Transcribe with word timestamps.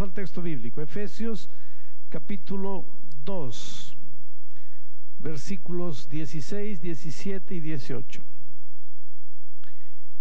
Al 0.00 0.12
texto 0.12 0.42
bíblico, 0.42 0.80
Efesios 0.80 1.50
capítulo 2.08 2.86
2, 3.24 3.96
versículos 5.18 6.08
16, 6.08 6.80
17 6.80 7.54
y 7.56 7.60
18. 7.60 8.22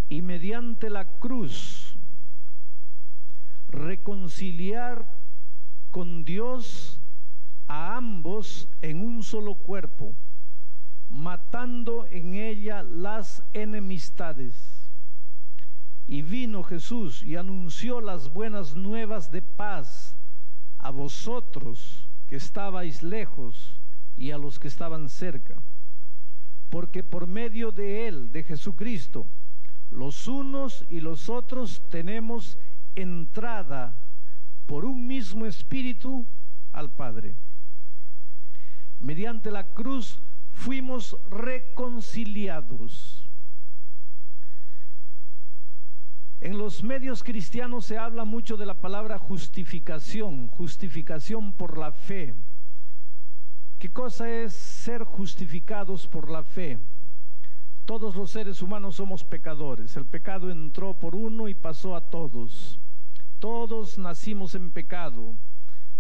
Y 0.10 0.22
mediante 0.24 0.90
la 0.90 1.06
cruz 1.06 1.96
reconciliar 3.70 5.14
con 5.92 6.26
Dios 6.26 7.00
a 7.68 7.98
ambos 7.98 8.68
en 8.82 9.06
un 9.06 9.22
solo 9.22 9.54
cuerpo, 9.54 10.16
matando 11.08 12.08
en 12.08 12.34
ella 12.34 12.82
las 12.82 13.44
enemistades 13.54 14.77
y 16.08 16.22
vino 16.22 16.64
Jesús 16.64 17.22
y 17.22 17.36
anunció 17.36 18.00
las 18.00 18.34
buenas 18.34 18.76
nuevas 18.76 19.30
de 19.30 19.42
paz 19.42 20.16
a 20.78 20.90
vosotros 20.90 22.08
que 22.28 22.38
estabais 22.38 23.04
lejos 23.04 23.80
y 24.16 24.32
a 24.32 24.38
los 24.38 24.58
que 24.58 24.70
estaban 24.70 25.10
cerca. 25.10 25.56
Porque 26.70 27.04
por 27.04 27.28
medio 27.28 27.72
de 27.72 28.08
Él, 28.08 28.32
de 28.32 28.44
Jesucristo, 28.44 29.28
los 29.92 30.28
unos 30.28 30.86
y 30.90 31.02
los 31.02 31.28
otros 31.30 31.82
tenemos 31.90 32.58
entrada 32.96 33.94
por 34.66 34.86
un 34.86 35.08
mismo 35.08 35.46
espíritu 35.46 36.26
al 36.72 36.90
Padre. 36.90 37.36
Mediante 39.00 39.52
la 39.52 39.64
cruz 39.64 40.20
fuimos 40.54 41.18
reconciliados 41.30 43.27
En 46.40 46.58
los 46.58 46.84
medios 46.84 47.24
cristianos 47.24 47.86
se 47.86 47.98
habla 47.98 48.24
mucho 48.24 48.58
de 48.58 48.66
la 48.66 48.76
palabra 48.76 49.18
justificación, 49.18 50.48
justificación 50.50 51.52
por 51.52 51.78
la 51.78 51.92
fe. 51.92 52.34
¿Qué 53.80 53.90
cosa 53.90 54.30
es 54.30 54.54
ser 54.54 55.04
justificados 55.04 56.08
por 56.08 56.30
la 56.30 56.44
fe? 56.44 56.78
Todos 57.86 58.16
los 58.16 58.32
seres 58.32 58.62
humanos 58.62 58.98
somos 58.98 59.24
pecadores. 59.24 59.96
El 59.98 60.06
pecado 60.06 60.52
entró 60.52 60.94
por 60.94 61.16
uno 61.16 61.48
y 61.48 61.56
pasó 61.56 61.96
a 61.96 62.02
todos. 62.02 62.80
Todos 63.40 63.98
nacimos 63.98 64.56
en 64.56 64.72
pecado. 64.72 65.34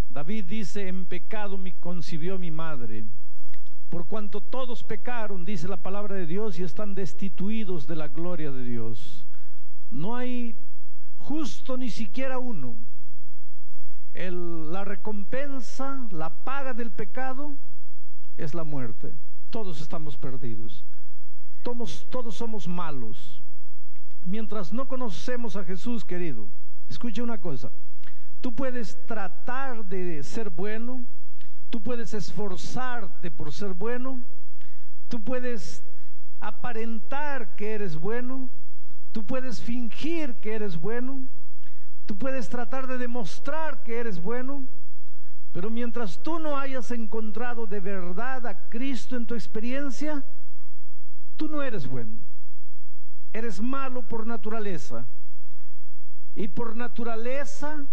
David 0.09 0.45
dice, 0.45 0.87
en 0.87 1.05
pecado 1.05 1.57
me 1.57 1.73
concibió 1.73 2.37
mi 2.37 2.51
madre. 2.51 3.05
Por 3.89 4.05
cuanto 4.05 4.41
todos 4.41 4.83
pecaron, 4.83 5.45
dice 5.45 5.67
la 5.67 5.77
palabra 5.77 6.15
de 6.15 6.25
Dios, 6.25 6.59
y 6.59 6.63
están 6.63 6.93
destituidos 6.93 7.87
de 7.87 7.95
la 7.95 8.07
gloria 8.07 8.51
de 8.51 8.63
Dios. 8.63 9.16
No 9.91 10.15
hay 10.15 10.55
justo 11.19 11.77
ni 11.77 11.89
siquiera 11.89 12.39
uno. 12.39 12.75
la 14.13 14.83
recompensa, 14.83 16.07
la 16.11 16.29
paga 16.43 16.73
del 16.73 16.91
pecado 16.91 17.55
es 18.37 18.53
la 18.53 18.63
muerte. 18.63 19.13
Todos 19.49 19.81
estamos 19.81 20.17
perdidos. 20.17 20.83
Todos, 21.63 22.07
todos 22.09 22.35
somos 22.35 22.67
malos. 22.67 23.41
Mientras 24.25 24.73
no 24.73 24.87
conocemos 24.87 25.55
a 25.55 25.63
Jesús, 25.63 26.03
querido, 26.03 26.47
escuche 26.89 27.21
una 27.21 27.37
cosa. 27.37 27.71
Tú 28.41 28.53
puedes 28.53 28.97
tratar 29.05 29.85
de 29.85 30.21
ser 30.23 30.49
bueno, 30.49 31.01
tú 31.69 31.81
puedes 31.81 32.13
esforzarte 32.13 33.31
por 33.31 33.51
ser 33.51 33.73
bueno, 33.73 34.21
tú 35.07 35.21
puedes 35.21 35.83
aparentar 36.39 37.55
que 37.55 37.73
eres 37.73 37.97
bueno, 37.97 38.49
Tú 39.17 39.25
puedes 39.25 39.59
fingir 39.59 40.35
que 40.35 40.53
eres 40.53 40.77
bueno, 40.77 41.23
tú 42.05 42.15
puedes 42.15 42.49
tratar 42.49 42.85
de 42.85 42.99
demostrar 42.99 43.81
que 43.81 43.97
eres 43.97 44.21
bueno, 44.21 44.63
pero 45.51 45.71
mientras 45.71 46.21
tú 46.21 46.37
no 46.37 46.55
hayas 46.55 46.91
encontrado 46.91 47.65
de 47.65 47.79
verdad 47.79 48.45
a 48.45 48.69
Cristo 48.69 49.15
en 49.15 49.25
tu 49.25 49.33
experiencia, 49.33 50.23
tú 51.35 51.47
no 51.47 51.63
eres 51.63 51.87
bueno. 51.87 52.11
Eres 53.33 53.59
malo 53.59 54.03
por 54.03 54.27
naturaleza. 54.27 55.07
Y 56.35 56.47
por 56.49 56.75
naturaleza 56.75 57.83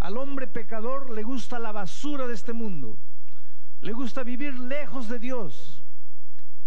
al 0.00 0.16
hombre 0.16 0.46
pecador 0.46 1.10
le 1.10 1.24
gusta 1.24 1.58
la 1.58 1.72
basura 1.72 2.26
de 2.26 2.32
este 2.32 2.54
mundo. 2.54 2.96
Le 3.82 3.92
gusta 3.92 4.22
vivir 4.22 4.58
lejos 4.58 5.10
de 5.10 5.18
Dios. 5.18 5.83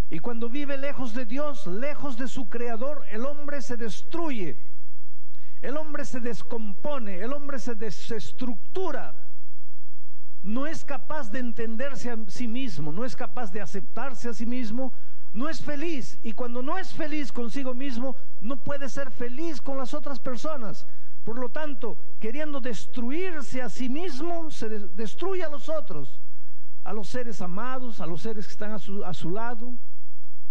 Y 0.09 0.19
cuando 0.19 0.49
vive 0.49 0.77
lejos 0.77 1.13
de 1.13 1.25
Dios, 1.25 1.67
lejos 1.67 2.17
de 2.17 2.27
su 2.27 2.47
creador, 2.49 3.03
el 3.11 3.25
hombre 3.25 3.61
se 3.61 3.75
destruye. 3.75 4.57
El 5.61 5.75
hombre 5.77 6.05
se 6.05 6.19
descompone, 6.19 7.19
el 7.19 7.33
hombre 7.33 7.59
se 7.59 7.75
desestructura. 7.75 9.13
No 10.43 10.65
es 10.67 10.85
capaz 10.85 11.31
de 11.31 11.39
entenderse 11.39 12.11
a 12.11 12.17
sí 12.27 12.47
mismo, 12.47 12.91
no 12.91 13.03
es 13.03 13.15
capaz 13.15 13.51
de 13.51 13.59
aceptarse 13.59 14.29
a 14.29 14.33
sí 14.33 14.45
mismo, 14.45 14.93
no 15.33 15.49
es 15.49 15.61
feliz. 15.61 16.19
Y 16.23 16.33
cuando 16.33 16.61
no 16.61 16.77
es 16.77 16.93
feliz 16.93 17.31
consigo 17.31 17.73
mismo, 17.73 18.15
no 18.39 18.63
puede 18.63 18.87
ser 18.87 19.11
feliz 19.11 19.59
con 19.59 19.77
las 19.77 19.93
otras 19.93 20.19
personas. 20.19 20.85
Por 21.27 21.39
lo 21.39 21.49
tanto, 21.49 21.97
queriendo 22.21 22.61
destruirse 22.61 23.61
a 23.61 23.69
sí 23.69 23.89
mismo, 23.89 24.49
se 24.49 24.69
destruye 24.69 25.43
a 25.43 25.49
los 25.49 25.67
otros, 25.67 26.21
a 26.85 26.93
los 26.93 27.09
seres 27.09 27.41
amados, 27.41 27.99
a 27.99 28.05
los 28.05 28.21
seres 28.21 28.45
que 28.45 28.53
están 28.53 28.71
a 28.71 28.79
su, 28.79 29.29
lado. 29.29 29.73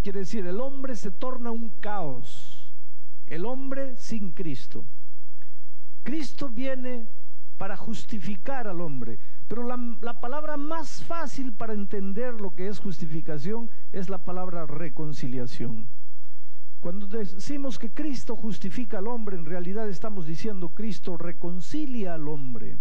Quiere 0.07 0.21
decir, 0.21 0.47
el 0.47 0.61
hombre 0.61 0.95
se 0.95 1.11
torna 1.11 1.51
un 1.51 1.67
caos. 1.81 2.71
El 3.25 3.45
hombre 3.45 3.97
sin 3.97 4.31
Cristo. 4.31 4.85
Cristo 6.01 6.47
viene 6.47 7.09
para 7.57 7.75
justificar 7.75 8.69
al 8.69 8.79
hombre. 8.79 9.19
Pero 9.49 9.67
la, 9.67 9.77
la, 9.99 10.21
palabra 10.21 10.55
más 10.55 11.03
fácil 11.03 11.51
para 11.51 11.73
entender 11.73 12.39
lo 12.39 12.55
que 12.55 12.69
es 12.69 12.79
justificación 12.79 13.69
es 13.91 14.07
la 14.07 14.23
palabra 14.23 14.65
reconciliación. 14.65 15.89
Cuando 16.79 17.05
decimos 17.07 17.77
que 17.77 17.89
Cristo 17.89 18.37
justifica 18.37 18.99
al 18.99 19.07
hombre, 19.07 19.35
en 19.35 19.43
realidad 19.43 19.89
estamos 19.89 20.25
diciendo 20.25 20.69
Cristo 20.69 21.17
reconcilia 21.17 22.13
al 22.13 22.29
hombre. 22.29 22.77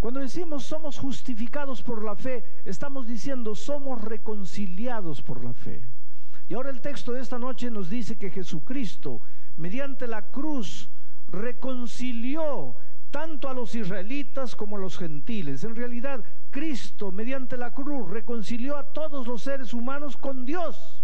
Cuando 0.00 0.20
decimos 0.20 0.64
somos 0.64 0.98
justificados 0.98 1.82
por 1.82 2.02
la 2.02 2.16
fe, 2.16 2.44
estamos 2.64 3.06
diciendo 3.06 3.54
somos 3.54 4.00
reconciliados 4.00 5.20
por 5.20 5.44
la 5.44 5.52
fe. 5.52 5.84
Y 6.48 6.54
ahora 6.54 6.70
el 6.70 6.80
texto 6.80 7.12
de 7.12 7.20
esta 7.20 7.38
noche 7.38 7.70
nos 7.70 7.88
dice 7.88 8.16
que 8.16 8.30
Jesucristo, 8.30 9.20
mediante 9.56 10.06
la 10.06 10.22
cruz, 10.22 10.88
reconcilió 11.28 12.76
tanto 13.10 13.48
a 13.48 13.54
los 13.54 13.74
israelitas 13.74 14.56
como 14.56 14.76
a 14.76 14.80
los 14.80 14.98
gentiles. 14.98 15.64
En 15.64 15.76
realidad, 15.76 16.24
Cristo, 16.50 17.12
mediante 17.12 17.56
la 17.56 17.72
cruz, 17.72 18.10
reconcilió 18.10 18.76
a 18.76 18.92
todos 18.92 19.26
los 19.26 19.42
seres 19.42 19.72
humanos 19.72 20.16
con 20.16 20.44
Dios. 20.44 21.02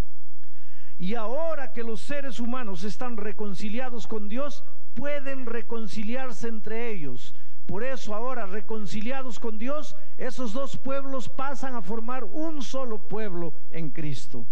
Y 0.99 1.15
ahora 1.15 1.73
que 1.73 1.83
los 1.83 2.01
seres 2.01 2.41
humanos 2.41 2.85
están 2.85 3.17
reconciliados 3.17 4.07
con 4.07 4.29
Dios, 4.29 4.65
pueden 4.95 5.47
reconciliarse 5.47 6.49
entre 6.49 6.91
ellos. 6.91 7.35
Por 7.65 7.85
eso 7.85 8.15
ahora, 8.15 8.47
reconciliados 8.47 9.39
con 9.39 9.57
Dios, 9.57 9.97
esos 10.19 10.53
dos 10.53 10.77
pueblos 10.77 11.29
pasan 11.29 11.77
a 11.77 11.83
formar 11.83 12.25
un 12.25 12.63
solo 12.63 12.99
pueblo 12.99 13.55
en 13.71 13.91
Cristo. 13.91 14.47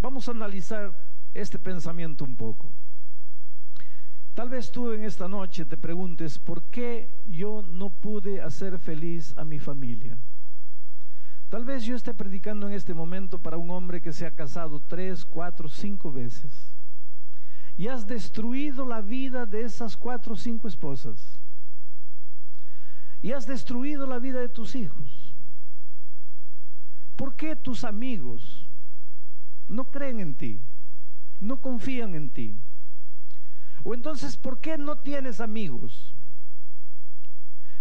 Vamos 0.00 0.28
a 0.28 0.32
analizar 0.32 0.92
este 1.34 1.58
pensamiento 1.58 2.24
un 2.24 2.36
poco. 2.36 2.70
Tal 4.34 4.48
vez 4.48 4.70
tú 4.70 4.92
en 4.92 5.04
esta 5.04 5.28
noche 5.28 5.64
te 5.64 5.76
preguntes, 5.76 6.38
¿por 6.38 6.62
qué 6.64 7.10
yo 7.26 7.62
no 7.62 7.90
pude 7.90 8.40
hacer 8.40 8.78
feliz 8.78 9.36
a 9.36 9.44
mi 9.44 9.58
familia? 9.58 10.16
Tal 11.50 11.64
vez 11.64 11.84
yo 11.84 11.96
esté 11.96 12.14
predicando 12.14 12.68
en 12.68 12.74
este 12.74 12.94
momento 12.94 13.38
para 13.38 13.56
un 13.56 13.70
hombre 13.70 14.00
que 14.00 14.12
se 14.12 14.24
ha 14.24 14.30
casado 14.30 14.80
tres, 14.80 15.24
cuatro, 15.24 15.68
cinco 15.68 16.12
veces. 16.12 16.50
Y 17.76 17.88
has 17.88 18.06
destruido 18.06 18.86
la 18.86 19.00
vida 19.00 19.46
de 19.46 19.62
esas 19.62 19.96
cuatro 19.96 20.34
o 20.34 20.36
cinco 20.36 20.68
esposas. 20.68 21.38
Y 23.20 23.32
has 23.32 23.46
destruido 23.46 24.06
la 24.06 24.18
vida 24.18 24.40
de 24.40 24.48
tus 24.48 24.74
hijos. 24.74 25.34
¿Por 27.16 27.34
qué 27.34 27.56
tus 27.56 27.84
amigos 27.84 28.59
no 29.70 29.84
creen 29.84 30.20
en 30.20 30.34
ti, 30.34 30.60
no 31.40 31.60
confían 31.60 32.14
en 32.14 32.30
ti. 32.30 32.60
O 33.84 33.94
entonces, 33.94 34.36
¿por 34.36 34.58
qué 34.58 34.76
no 34.76 34.98
tienes 34.98 35.40
amigos? 35.40 36.14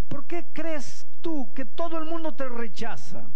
¿Por 0.08 0.26
qué 0.26 0.46
crees 0.54 1.06
tú 1.22 1.52
que 1.54 1.66
todo 1.66 1.98
el 1.98 2.06
mundo 2.06 2.34
te 2.34 2.48
rechaza? 2.48 3.28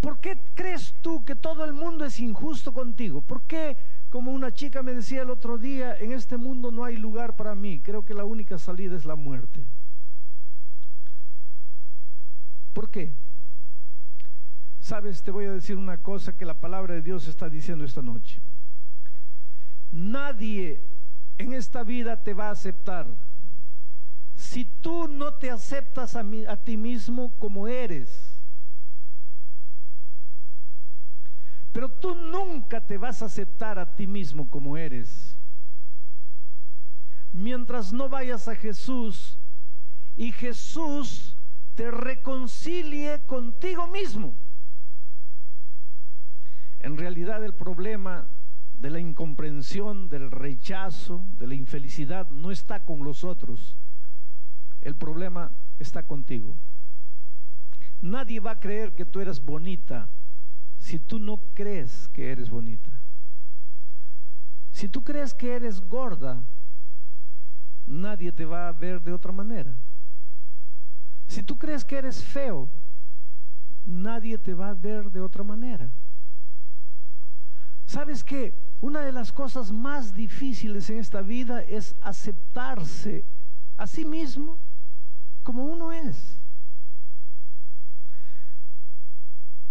¿Por 0.00 0.18
qué 0.20 0.40
crees 0.54 0.94
tú 1.02 1.24
que 1.24 1.34
todo 1.34 1.64
el 1.64 1.74
mundo 1.74 2.04
es 2.04 2.18
injusto 2.18 2.72
contigo? 2.72 3.20
¿Por 3.20 3.42
qué, 3.42 3.76
como 4.10 4.32
una 4.32 4.52
chica 4.52 4.82
me 4.82 4.94
decía 4.94 5.22
el 5.22 5.30
otro 5.30 5.58
día, 5.58 5.96
en 5.96 6.12
este 6.12 6.36
mundo 6.36 6.72
no 6.72 6.84
hay 6.84 6.96
lugar 6.96 7.36
para 7.36 7.54
mí? 7.54 7.80
Creo 7.80 8.04
que 8.04 8.14
la 8.14 8.24
única 8.24 8.58
salida 8.58 8.96
es 8.96 9.04
la 9.04 9.16
muerte. 9.16 9.64
¿Por 12.72 12.90
qué? 12.90 13.12
Sabes, 14.82 15.22
te 15.22 15.30
voy 15.30 15.44
a 15.44 15.52
decir 15.52 15.76
una 15.76 15.98
cosa 15.98 16.36
que 16.36 16.44
la 16.44 16.60
palabra 16.60 16.94
de 16.94 17.02
Dios 17.02 17.28
está 17.28 17.48
diciendo 17.48 17.84
esta 17.84 18.02
noche. 18.02 18.40
Nadie 19.92 20.82
en 21.38 21.52
esta 21.52 21.84
vida 21.84 22.20
te 22.20 22.34
va 22.34 22.48
a 22.48 22.50
aceptar 22.50 23.06
si 24.34 24.64
tú 24.64 25.06
no 25.06 25.34
te 25.34 25.52
aceptas 25.52 26.16
a, 26.16 26.24
ti 26.64 26.76
mismo 26.76 27.32
como 27.38 27.68
eres. 27.68 28.36
Pero 31.70 31.88
tú 31.88 32.16
nunca 32.16 32.80
te 32.80 32.98
vas 32.98 33.22
a 33.22 33.26
aceptar 33.26 33.78
a 33.78 33.94
ti 33.94 34.08
mismo 34.08 34.50
como 34.50 34.76
eres. 34.76 35.36
Mientras 37.32 37.92
no 37.92 38.08
vayas 38.08 38.48
a 38.48 38.56
Jesús 38.56 39.38
y 40.16 40.32
Jesús 40.32 41.36
te 41.76 41.88
reconcilie 41.92 43.20
contigo 43.26 43.86
mismo. 43.86 44.34
En 46.82 46.96
realidad 46.96 47.44
el 47.44 47.54
problema 47.54 48.26
de 48.80 48.90
la 48.90 48.98
incomprensión, 48.98 50.08
del 50.08 50.30
rechazo, 50.30 51.24
de 51.38 51.46
la 51.46 51.54
infelicidad 51.54 52.28
no 52.30 52.50
está 52.50 52.80
con 52.80 53.04
los 53.04 53.22
otros. 53.22 53.76
El 54.80 54.96
problema 54.96 55.52
está 55.78 56.02
contigo. 56.02 56.56
Nadie 58.00 58.40
va 58.40 58.52
a 58.52 58.60
creer 58.60 58.92
que 58.94 59.04
tú 59.04 59.20
eres 59.20 59.40
bonita 59.40 60.08
si 60.78 60.98
tú 60.98 61.20
no 61.20 61.40
crees 61.54 62.08
que 62.08 62.32
eres 62.32 62.50
bonita. 62.50 62.90
Si 64.72 64.88
tú 64.88 65.04
crees 65.04 65.32
que 65.32 65.54
eres 65.54 65.80
gorda, 65.80 66.42
nadie 67.86 68.32
te 68.32 68.44
va 68.44 68.66
a 68.66 68.72
ver 68.72 69.00
de 69.00 69.12
otra 69.12 69.30
manera. 69.30 69.72
Si 71.28 71.44
tú 71.44 71.56
crees 71.56 71.84
que 71.84 71.96
eres 71.96 72.24
feo, 72.24 72.68
nadie 73.84 74.36
te 74.38 74.54
va 74.54 74.70
a 74.70 74.74
ver 74.74 75.12
de 75.12 75.20
otra 75.20 75.44
manera. 75.44 75.88
¿Sabes 77.92 78.24
qué? 78.24 78.54
Una 78.80 79.02
de 79.02 79.12
las 79.12 79.32
cosas 79.32 79.70
más 79.70 80.14
difíciles 80.14 80.88
en 80.88 80.98
esta 80.98 81.20
vida 81.20 81.62
es 81.62 81.94
aceptarse 82.00 83.22
a 83.76 83.86
sí 83.86 84.06
mismo 84.06 84.56
como 85.42 85.66
uno 85.66 85.92
es. 85.92 86.40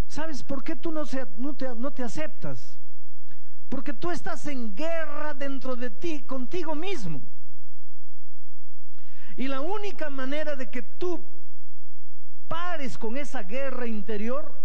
¿Sabes 0.08 0.44
por 0.44 0.64
qué 0.64 0.76
tú 0.76 0.92
no, 0.92 1.04
te, 1.08 1.26
no 1.76 1.92
te 1.92 2.04
aceptas? 2.04 2.78
Porque 3.70 3.92
tú 3.92 4.12
estás 4.12 4.46
en 4.46 4.76
guerra 4.76 5.34
dentro 5.34 5.76
de 5.76 5.90
ti 5.90 6.22
contigo 6.22 6.76
mismo. 6.76 7.24
Y 9.36 9.48
la 9.48 9.62
única 9.62 10.12
manera 10.12 10.56
de 10.56 10.70
que 10.70 10.84
tú 10.84 11.26
pares 12.48 13.00
con 13.00 13.18
esa 13.18 13.42
guerra 13.42 13.88
interior 13.88 14.61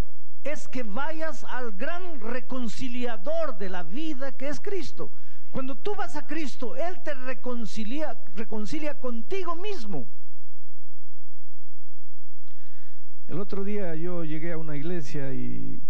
es 0.53 0.69
que 0.69 0.83
vayas 0.83 1.45
al 1.45 1.73
gran 1.73 2.21
reconciliador 2.21 3.59
de 3.59 3.69
la 3.69 3.83
vida 3.83 4.33
que 4.33 4.49
es 4.49 4.61
Cristo. 4.61 5.11
Cuando 5.51 5.77
tú 5.77 5.95
vas 5.95 6.17
a 6.17 6.27
Cristo, 6.27 6.77
Él 6.77 7.03
te 7.03 7.15
reconcilia, 7.15 8.19
reconcilia 8.35 8.99
contigo 8.99 9.55
mismo. 9.57 10.07
El 13.29 13.41
otro 13.41 13.65
día 13.65 13.95
yo 13.97 14.25
llegué 14.25 14.53
a 14.53 14.59
una 14.59 14.77
iglesia 14.77 15.35
y 15.35 15.83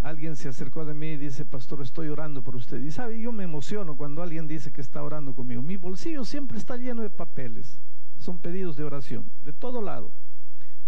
alguien 0.00 0.36
se 0.36 0.48
acercó 0.48 0.84
de 0.84 0.94
mí 0.94 1.08
y 1.08 1.16
dice, 1.16 1.44
pastor, 1.44 1.82
estoy 1.82 2.08
orando 2.08 2.42
por 2.42 2.54
usted. 2.54 2.80
Y 2.80 2.92
sabe, 2.92 3.20
yo 3.20 3.32
me 3.32 3.44
emociono 3.44 3.96
cuando 3.96 4.22
alguien 4.22 4.46
dice 4.46 4.70
que 4.70 4.80
está 4.80 5.02
orando 5.02 5.34
conmigo. 5.34 5.62
Mi 5.62 5.76
bolsillo 5.76 6.24
siempre 6.24 6.58
está 6.58 6.76
lleno 6.76 7.02
de 7.02 7.10
papeles. 7.10 7.80
Son 8.18 8.38
pedidos 8.38 8.76
de 8.76 8.84
oración, 8.84 9.24
de 9.44 9.52
todo 9.52 9.82
lado. 9.82 10.12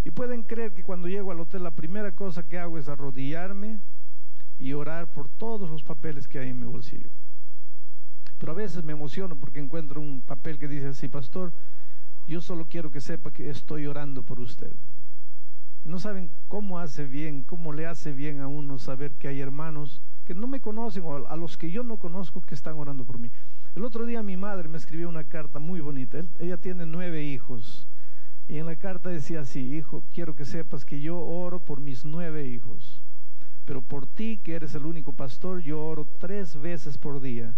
Y 0.09 0.11
pueden 0.11 0.43
creer 0.43 0.73
que 0.73 0.83
cuando 0.83 1.07
llego 1.07 1.33
al 1.33 1.41
hotel 1.41 1.63
la 1.63 1.77
primera 1.77 2.13
cosa 2.13 2.43
que 2.43 2.59
hago 2.59 2.79
es 2.79 2.89
arrodillarme 2.89 3.79
y 4.59 4.73
orar 4.73 5.13
por 5.13 5.29
todos 5.29 5.69
los 5.71 5.83
papeles 5.83 6.27
que 6.27 6.39
hay 6.39 6.49
en 6.49 6.59
mi 6.59 6.65
bolsillo. 6.65 7.11
Pero 8.39 8.53
a 8.53 8.55
veces 8.55 8.83
me 8.83 8.95
emociono 8.95 9.37
porque 9.37 9.61
encuentro 9.61 10.01
un 10.01 10.23
papel 10.23 10.59
que 10.59 10.67
dice 10.67 10.87
así, 10.87 11.09
pastor, 11.09 11.53
yo 12.27 12.41
solo 12.41 12.65
quiero 12.71 12.91
que 12.91 13.03
sepa 13.03 13.31
que 13.31 13.51
estoy 13.51 13.87
orando 13.87 14.23
por 14.23 14.41
usted. 14.41 14.73
Y 15.85 15.91
no 15.91 16.01
saben 16.01 16.31
cómo 16.49 16.79
hace 16.79 17.05
bien, 17.05 17.43
cómo 17.43 17.75
le 17.75 17.85
hace 17.85 18.15
bien 18.15 18.41
a 18.41 18.49
uno 18.49 18.79
saber 18.79 19.13
que 19.13 19.29
hay 19.29 19.43
hermanos 19.43 20.01
que 20.25 20.35
no 20.35 20.47
me 20.47 20.61
conocen 20.61 21.03
o 21.05 21.27
a 21.27 21.37
los 21.37 21.59
que 21.59 21.71
yo 21.71 21.83
no 21.83 21.99
conozco 21.99 22.41
que 22.41 22.55
están 22.55 22.79
orando 22.79 23.05
por 23.05 23.19
mí. 23.19 23.31
El 23.77 23.85
otro 23.85 24.07
día 24.07 24.23
mi 24.23 24.39
madre 24.39 24.69
me 24.69 24.79
escribió 24.79 25.07
una 25.07 25.25
carta 25.25 25.59
muy 25.59 25.83
bonita. 25.83 26.23
Ella 26.39 26.57
tiene 26.57 26.87
nueve 26.87 27.23
hijos. 27.25 27.87
Y 28.49 28.59
en 28.59 28.67
la 28.67 28.77
carta 28.77 29.11
decía 29.11 29.41
así, 29.41 29.61
hijo, 29.77 30.03
quiero 30.15 30.35
que 30.35 30.45
sepas 30.45 30.85
que 30.85 31.01
yo 31.01 31.19
oro 31.19 31.61
por 31.61 31.81
mis 31.81 32.05
nueve 32.05 32.47
hijos. 32.47 33.03
Pero 33.67 33.83
por 33.83 34.07
ti, 34.07 34.41
que 34.43 34.55
eres 34.55 34.75
el 34.75 34.87
único 34.87 35.13
pastor, 35.13 35.61
yo 35.61 35.85
oro 35.85 36.07
tres 36.19 36.59
veces 36.59 36.97
por 36.97 37.21
día. 37.21 37.55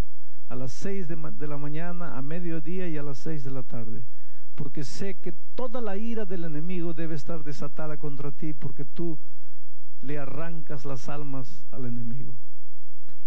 A 0.48 0.56
las 0.56 0.72
seis 0.72 1.06
de, 1.06 1.16
de 1.16 1.46
la 1.46 1.56
mañana, 1.56 2.18
a 2.18 2.22
mediodía 2.22 2.88
y 2.88 2.98
a 2.98 3.02
las 3.02 3.18
seis 3.18 3.44
de 3.44 3.52
la 3.52 3.62
tarde 3.62 4.02
porque 4.60 4.84
sé 4.84 5.14
que 5.14 5.32
toda 5.54 5.80
la 5.80 5.96
ira 5.96 6.26
del 6.26 6.44
enemigo 6.44 6.92
debe 6.92 7.14
estar 7.14 7.42
desatada 7.42 7.96
contra 7.96 8.30
ti, 8.30 8.52
porque 8.52 8.84
tú 8.84 9.18
le 10.02 10.18
arrancas 10.18 10.84
las 10.84 11.08
almas 11.08 11.64
al 11.70 11.86
enemigo. 11.86 12.34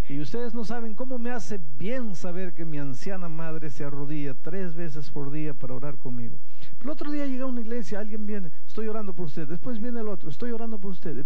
Y 0.07 0.19
ustedes 0.19 0.53
no 0.53 0.63
saben 0.63 0.93
cómo 0.93 1.17
me 1.17 1.31
hace 1.31 1.59
bien 1.79 2.13
saber 2.15 2.53
que 2.53 2.65
mi 2.65 2.77
anciana 2.77 3.29
madre 3.29 3.71
se 3.71 3.83
arrodilla 3.83 4.35
tres 4.35 4.75
veces 4.75 5.09
por 5.09 5.31
día 5.31 5.55
para 5.55 5.73
orar 5.73 5.97
conmigo. 5.97 6.37
El 6.83 6.89
otro 6.89 7.11
día 7.11 7.25
llega 7.25 7.45
una 7.45 7.61
iglesia, 7.61 7.99
alguien 7.99 8.25
viene, 8.25 8.51
estoy 8.67 8.87
orando 8.87 9.13
por 9.13 9.27
usted, 9.27 9.47
después 9.47 9.79
viene 9.79 10.01
el 10.01 10.09
otro, 10.09 10.29
estoy 10.29 10.51
orando 10.51 10.77
por 10.77 10.91
usted, 10.91 11.25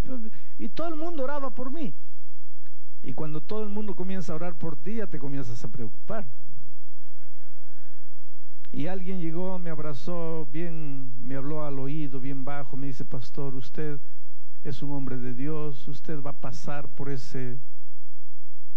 y 0.60 0.70
todo 0.70 0.90
el 0.90 0.96
mundo 0.96 1.24
oraba 1.24 1.50
por 1.50 1.72
mí. 1.72 1.96
Y 3.02 3.14
cuando 3.14 3.42
todo 3.42 3.64
el 3.64 3.70
mundo 3.70 3.96
comienza 3.96 4.34
a 4.34 4.36
orar 4.36 4.56
por 4.56 4.76
ti, 4.76 4.98
ya 4.98 5.08
te 5.08 5.18
comienzas 5.18 5.64
a 5.64 5.68
preocupar. 5.68 6.26
Y 8.72 8.86
alguien 8.86 9.20
llegó, 9.20 9.58
me 9.58 9.72
abrazó 9.72 10.48
bien, 10.54 11.12
me 11.28 11.36
habló 11.36 11.66
al 11.66 11.80
oído 11.80 12.20
bien 12.20 12.46
bajo, 12.46 12.78
me 12.78 12.88
dice, 12.88 13.04
pastor, 13.04 13.56
usted 13.56 14.00
es 14.64 14.84
un 14.84 14.92
hombre 14.92 15.18
de 15.18 15.34
Dios, 15.34 15.88
usted 15.88 16.22
va 16.22 16.32
a 16.32 16.40
pasar 16.40 16.94
por 16.94 17.10
ese, 17.10 17.58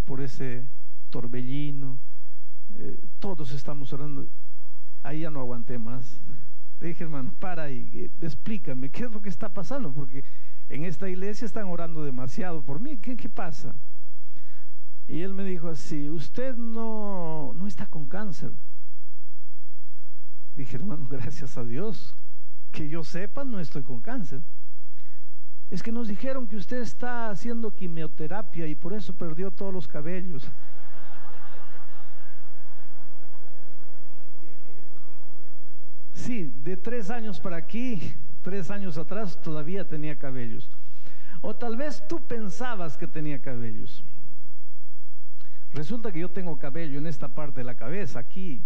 por 0.06 0.23
ese 0.23 0.65
torbellino. 1.11 1.99
Eh, 2.79 2.99
todos 3.19 3.53
estamos 3.53 3.93
orando. 3.93 4.27
Ahí 5.03 5.21
ya 5.21 5.31
no 5.31 5.41
aguanté 5.41 5.79
más. 5.79 6.21
Le 6.81 6.88
dije, 6.88 7.05
hermano, 7.05 7.32
para 7.38 7.65
ahí, 7.65 7.91
eh, 7.94 8.11
explícame, 8.23 8.88
¿qué 8.91 9.05
es 9.05 9.11
lo 9.11 9.21
que 9.21 9.29
está 9.29 9.49
pasando? 9.49 9.93
Porque 9.93 10.25
en 10.69 10.85
esta 10.85 11.09
iglesia 11.09 11.44
están 11.44 11.67
orando 11.67 12.05
demasiado 12.05 12.62
por 12.62 12.81
mí, 12.81 12.97
¿qué, 12.97 13.17
qué 13.17 13.29
pasa? 13.29 13.75
Y 15.06 15.23
él 15.23 15.35
me 15.35 15.44
dijo 15.44 15.69
así, 15.69 16.09
usted 16.09 16.56
no, 16.56 17.53
no 17.55 17.67
está 17.67 17.87
con 17.87 18.06
cáncer. 18.06 18.53
Dije, 20.56 20.77
hermano, 20.77 21.06
gracias 21.11 21.59
a 21.59 21.65
Dios, 21.65 22.15
que 22.73 22.88
yo 22.88 23.05
sepa, 23.05 23.44
no 23.44 23.61
estoy 23.61 23.82
con 23.82 24.01
cáncer. 24.01 24.41
Es 25.70 25.82
que 25.82 25.93
nos 25.93 26.08
dijeron 26.08 26.46
que 26.46 26.56
usted 26.56 26.81
está 26.81 27.31
haciendo 27.31 27.72
quimioterapia 27.72 28.67
y 28.67 28.75
por 28.75 28.93
eso 28.93 29.13
perdió 29.13 29.51
todos 29.51 29.72
los 29.72 29.87
cabellos. 29.87 30.49
Sí, 36.20 36.53
de 36.65 36.77
tres 36.77 37.08
años 37.08 37.41
para 37.41 37.56
aquí, 37.56 38.15
tres 38.43 38.70
años 38.70 38.98
atrás 38.98 39.41
todavía 39.41 39.89
tenía 39.89 40.17
cabellos. 40.17 40.70
O 41.41 41.56
tal 41.56 41.79
vez 41.79 42.06
tú 42.06 42.20
pensabas 42.27 42.98
que 42.98 43.06
tenía 43.06 43.41
cabellos. 43.41 44.05
Resulta 45.72 46.12
que 46.12 46.19
yo 46.19 46.29
tengo 46.31 46.58
cabello 46.58 46.98
en 46.98 47.06
esta 47.06 47.29
parte 47.29 47.60
de 47.60 47.65
la 47.65 47.74
cabeza, 47.74 48.19
aquí, 48.19 48.60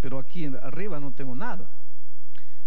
pero 0.00 0.20
aquí 0.20 0.46
arriba 0.62 1.00
no 1.00 1.10
tengo 1.12 1.34
nada. 1.34 1.68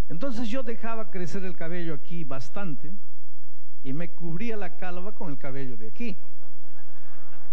Entonces 0.09 0.49
yo 0.49 0.61
dejaba 0.61 1.09
crecer 1.09 1.45
el 1.45 1.55
cabello 1.55 1.93
aquí 1.93 2.25
bastante 2.25 2.91
y 3.81 3.93
me 3.93 4.09
cubría 4.09 4.57
la 4.57 4.75
calva 4.75 5.13
con 5.13 5.31
el 5.31 5.37
cabello 5.37 5.77
de 5.77 5.87
aquí. 5.87 6.17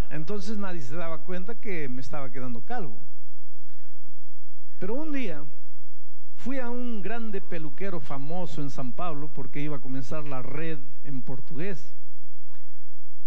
Entonces 0.09 0.57
nadie 0.57 0.81
se 0.81 0.95
daba 0.95 1.19
cuenta 1.19 1.55
que 1.55 1.87
me 1.87 2.01
estaba 2.01 2.29
quedando 2.33 2.59
calvo. 2.59 2.97
Pero 4.77 4.95
un 4.95 5.13
día 5.13 5.45
fui 6.43 6.57
a 6.57 6.71
un 6.71 7.03
grande 7.03 7.39
peluquero 7.39 7.99
famoso 7.99 8.63
en 8.63 8.71
San 8.71 8.93
Pablo 8.93 9.29
porque 9.31 9.61
iba 9.61 9.77
a 9.77 9.79
comenzar 9.79 10.27
la 10.27 10.41
red 10.41 10.79
en 11.03 11.21
portugués. 11.21 11.93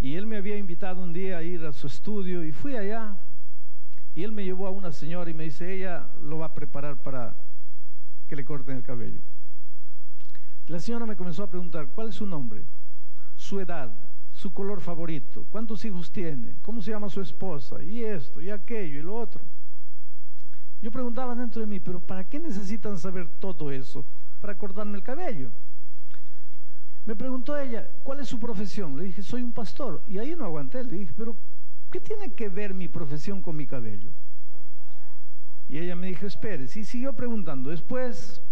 Y 0.01 0.17
él 0.17 0.27
me 0.27 0.37
había 0.37 0.57
invitado 0.57 1.01
un 1.01 1.13
día 1.13 1.39
a 1.39 1.43
ir 1.45 1.65
a 1.65 1.73
su 1.73 1.87
estudio 1.87 2.43
y 2.43 2.51
fui 2.51 2.77
allá 2.77 3.17
y 4.17 4.25
él 4.25 4.33
me 4.33 4.45
llevó 4.45 4.67
a 4.67 4.71
una 4.71 4.91
señora 4.91 5.31
y 5.31 5.35
me 5.35 5.45
dice, 5.45 5.73
ella 5.73 6.09
lo 6.23 6.39
va 6.39 6.47
a 6.47 6.55
preparar 6.55 6.97
para 6.97 7.37
que 8.29 8.35
le 8.35 8.45
corten 8.45 8.79
el 8.79 8.83
cabello. 8.83 9.21
La 10.67 10.81
señora 10.81 11.07
me 11.07 11.17
comenzó 11.17 11.45
a 11.45 11.51
preguntar, 11.51 11.91
¿cuál 11.95 12.09
es 12.09 12.17
su 12.17 12.27
nombre? 12.27 12.63
Su 13.37 13.61
edad, 13.61 13.93
su 14.33 14.53
color 14.53 14.81
favorito, 14.81 15.47
cuántos 15.53 15.85
hijos 15.85 16.11
tiene, 16.11 16.57
cómo 16.63 16.83
se 16.83 16.91
llama 16.91 17.09
su 17.09 17.21
esposa, 17.21 17.81
y 17.81 18.03
esto, 18.03 18.41
y 18.41 18.51
aquello, 18.51 18.99
y 18.99 19.03
lo 19.03 19.15
otro. 19.15 19.41
Yo 20.85 20.91
preguntaba 20.91 21.35
dentro 21.35 21.63
de 21.63 21.67
mí, 21.67 21.81
pero 21.81 21.99
¿para 21.99 22.25
qué 22.25 22.39
necesitan 22.39 22.99
saber 22.99 23.27
todo 23.41 23.73
eso? 23.73 24.05
Para 24.43 24.55
cortarme 24.55 24.99
el 24.99 25.03
cabello. 25.03 25.49
Me 27.07 27.17
preguntó 27.17 27.57
ella, 27.59 27.89
¿cuál 28.03 28.21
es 28.21 28.29
su 28.29 28.39
profesión? 28.39 28.95
Le 28.95 29.05
dije, 29.05 29.23
soy 29.23 29.41
un 29.41 29.53
pastor. 29.53 30.03
Y 30.07 30.19
ahí 30.19 30.37
no 30.37 30.45
aguanté, 30.45 30.85
le 30.85 30.99
dije, 30.99 31.15
pero 31.17 31.35
¿qué 31.91 32.01
tiene 32.01 32.35
que 32.35 32.51
ver 32.51 32.75
mi 32.75 32.89
profesión 32.89 33.41
con 33.41 33.57
mi 33.57 33.67
cabello? 33.67 34.11
Y 35.71 35.79
ella 35.79 35.97
me 35.97 36.09
dijo, 36.09 36.27
espere, 36.27 36.65
y 36.65 36.85
siguió 36.85 37.15
preguntando. 37.15 37.71
Después 37.71 38.43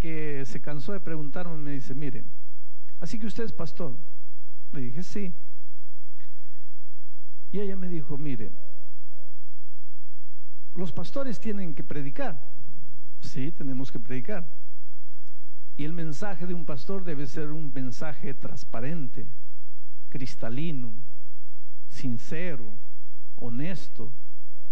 se 0.00 0.60
cansó 0.60 0.92
de 0.92 0.98
preguntarme, 0.98 1.56
me 1.56 1.70
dice, 1.70 1.94
mire, 1.94 2.24
así 2.98 3.16
que 3.16 3.28
usted 3.28 3.44
es 3.44 3.52
pastor. 3.52 3.92
Le 4.72 4.80
dije, 4.80 5.04
sí. 5.04 5.32
Y 7.52 7.60
ella 7.60 7.76
me 7.76 7.86
dijo, 7.86 8.18
mire, 8.18 8.50
los 10.80 10.92
pastores 10.92 11.38
tienen 11.38 11.74
que 11.74 11.84
predicar. 11.84 12.40
Sí, 13.20 13.52
tenemos 13.52 13.92
que 13.92 14.00
predicar. 14.00 14.46
Y 15.76 15.84
el 15.84 15.92
mensaje 15.92 16.46
de 16.46 16.54
un 16.54 16.64
pastor 16.64 17.04
debe 17.04 17.26
ser 17.26 17.50
un 17.50 17.70
mensaje 17.72 18.32
transparente, 18.32 19.26
cristalino, 20.08 20.90
sincero, 21.90 22.64
honesto, 23.36 24.10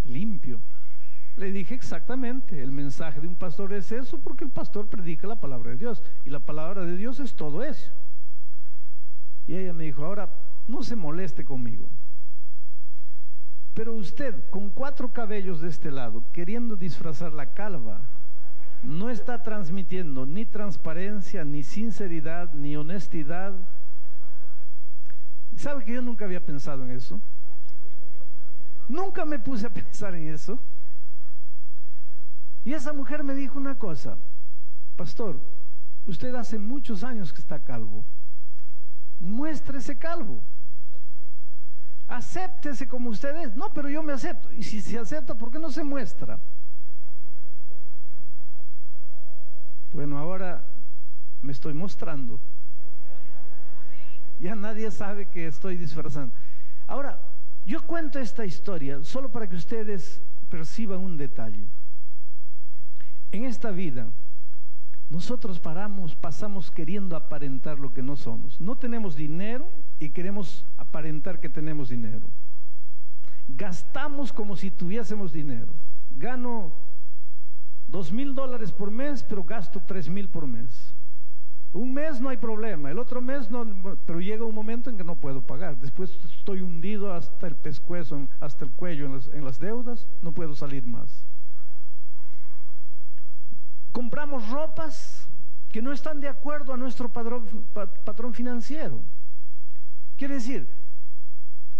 limpio. 0.06 0.60
Le 1.36 1.52
dije 1.52 1.74
exactamente, 1.74 2.62
el 2.62 2.72
mensaje 2.72 3.20
de 3.20 3.28
un 3.28 3.36
pastor 3.36 3.74
es 3.74 3.92
eso 3.92 4.18
porque 4.18 4.44
el 4.44 4.50
pastor 4.50 4.88
predica 4.88 5.28
la 5.28 5.36
palabra 5.36 5.70
de 5.72 5.76
Dios 5.76 6.02
y 6.24 6.30
la 6.30 6.40
palabra 6.40 6.84
de 6.84 6.96
Dios 6.96 7.20
es 7.20 7.34
todo 7.34 7.62
eso. 7.62 7.92
Y 9.46 9.56
ella 9.56 9.74
me 9.74 9.84
dijo, 9.84 10.06
ahora 10.06 10.28
no 10.66 10.82
se 10.82 10.96
moleste 10.96 11.44
conmigo. 11.44 11.88
Pero 13.78 13.94
usted 13.94 14.34
con 14.50 14.70
cuatro 14.70 15.12
cabellos 15.12 15.60
de 15.60 15.68
este 15.68 15.92
lado, 15.92 16.24
queriendo 16.32 16.74
disfrazar 16.74 17.32
la 17.32 17.46
calva, 17.46 18.00
no 18.82 19.08
está 19.08 19.40
transmitiendo 19.40 20.26
ni 20.26 20.44
transparencia, 20.44 21.44
ni 21.44 21.62
sinceridad, 21.62 22.52
ni 22.54 22.76
honestidad. 22.76 23.54
¿Sabe 25.54 25.84
que 25.84 25.92
yo 25.92 26.02
nunca 26.02 26.24
había 26.24 26.44
pensado 26.44 26.84
en 26.86 26.90
eso? 26.90 27.20
Nunca 28.88 29.24
me 29.24 29.38
puse 29.38 29.68
a 29.68 29.70
pensar 29.72 30.12
en 30.16 30.34
eso. 30.34 30.58
Y 32.64 32.72
esa 32.72 32.92
mujer 32.92 33.22
me 33.22 33.36
dijo 33.36 33.60
una 33.60 33.76
cosa, 33.76 34.16
pastor, 34.96 35.38
usted 36.04 36.34
hace 36.34 36.58
muchos 36.58 37.04
años 37.04 37.32
que 37.32 37.40
está 37.40 37.60
calvo. 37.60 38.04
Muéstrese 39.20 39.96
calvo. 39.96 40.40
Acéptese 42.08 42.88
como 42.88 43.10
usted 43.10 43.36
es. 43.36 43.54
No, 43.54 43.72
pero 43.72 43.88
yo 43.88 44.02
me 44.02 44.14
acepto. 44.14 44.50
Y 44.52 44.62
si 44.62 44.80
se 44.80 44.98
acepta, 44.98 45.34
¿por 45.34 45.50
qué 45.50 45.58
no 45.58 45.70
se 45.70 45.84
muestra? 45.84 46.40
Bueno, 49.92 50.18
ahora 50.18 50.64
me 51.42 51.52
estoy 51.52 51.74
mostrando. 51.74 52.40
Ya 54.40 54.54
nadie 54.54 54.90
sabe 54.90 55.26
que 55.26 55.46
estoy 55.46 55.76
disfrazando. 55.76 56.34
Ahora, 56.86 57.20
yo 57.66 57.86
cuento 57.86 58.18
esta 58.18 58.46
historia 58.46 59.02
solo 59.02 59.30
para 59.30 59.46
que 59.46 59.56
ustedes 59.56 60.22
perciban 60.48 61.00
un 61.00 61.16
detalle. 61.16 61.68
En 63.32 63.44
esta 63.44 63.70
vida, 63.70 64.06
nosotros 65.10 65.58
paramos, 65.58 66.14
pasamos 66.14 66.70
queriendo 66.70 67.16
aparentar 67.16 67.78
lo 67.78 67.94
que 67.94 68.02
no 68.02 68.16
somos. 68.16 68.60
No 68.60 68.76
tenemos 68.76 69.16
dinero 69.16 69.68
y 69.98 70.10
queremos 70.10 70.66
aparentar 70.76 71.40
que 71.40 71.48
tenemos 71.48 71.88
dinero. 71.88 72.26
Gastamos 73.48 74.32
como 74.32 74.54
si 74.54 74.70
tuviésemos 74.70 75.32
dinero. 75.32 75.72
Gano 76.16 76.72
dos 77.86 78.12
mil 78.12 78.34
dólares 78.34 78.70
por 78.70 78.90
mes, 78.90 79.22
pero 79.22 79.42
gasto 79.44 79.80
tres 79.86 80.10
mil 80.10 80.28
por 80.28 80.46
mes. 80.46 80.94
Un 81.72 81.92
mes 81.92 82.20
no 82.20 82.28
hay 82.30 82.38
problema, 82.38 82.90
el 82.90 82.98
otro 82.98 83.20
mes 83.20 83.50
no, 83.50 83.66
pero 84.06 84.20
llega 84.20 84.44
un 84.44 84.54
momento 84.54 84.88
en 84.88 84.96
que 84.96 85.04
no 85.04 85.16
puedo 85.16 85.42
pagar. 85.46 85.78
Después 85.78 86.18
estoy 86.24 86.62
hundido 86.62 87.12
hasta 87.12 87.46
el 87.46 87.56
pescuezo, 87.56 88.26
hasta 88.40 88.64
el 88.64 88.70
cuello 88.72 89.06
en 89.06 89.14
las, 89.14 89.28
en 89.28 89.44
las 89.44 89.58
deudas, 89.58 90.06
no 90.22 90.32
puedo 90.32 90.54
salir 90.54 90.86
más. 90.86 91.27
Compramos 93.92 94.48
ropas 94.50 95.28
que 95.70 95.82
no 95.82 95.92
están 95.92 96.20
de 96.20 96.28
acuerdo 96.28 96.72
a 96.72 96.76
nuestro 96.76 97.08
patrón 97.08 98.34
financiero. 98.34 99.00
Quiere 100.16 100.34
decir, 100.34 100.68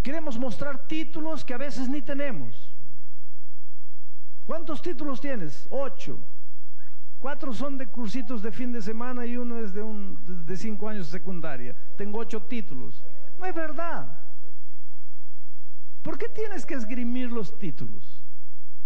queremos 0.03 0.38
mostrar 0.38 0.87
títulos 0.87 1.45
que 1.45 1.55
a 1.55 1.59
veces 1.59 1.88
ni 1.88 2.03
tenemos. 2.03 2.73
¿Cuántos 4.45 4.81
títulos 4.81 5.21
tienes? 5.21 5.67
Ocho. 5.71 6.19
Cuatro 7.19 7.53
son 7.53 7.77
de 7.77 7.87
cursitos 7.87 8.43
de 8.43 8.53
fin 8.53 8.73
de 8.73 8.81
semana 8.81 9.27
y 9.27 9.37
uno 9.37 9.59
es 9.59 9.75
de, 9.75 9.83
de 10.47 10.57
cinco 10.57 10.88
años 10.88 11.07
de 11.07 11.19
secundaria. 11.19 11.75
Tengo 11.97 12.19
ocho 12.19 12.41
títulos. 12.43 13.03
No 13.38 13.47
es 13.47 13.55
verdad. 13.55 14.07
¿Por 16.03 16.17
qué 16.17 16.29
tienes 16.29 16.65
que 16.65 16.75
esgrimir 16.75 17.31
los 17.33 17.59
títulos? 17.59 18.23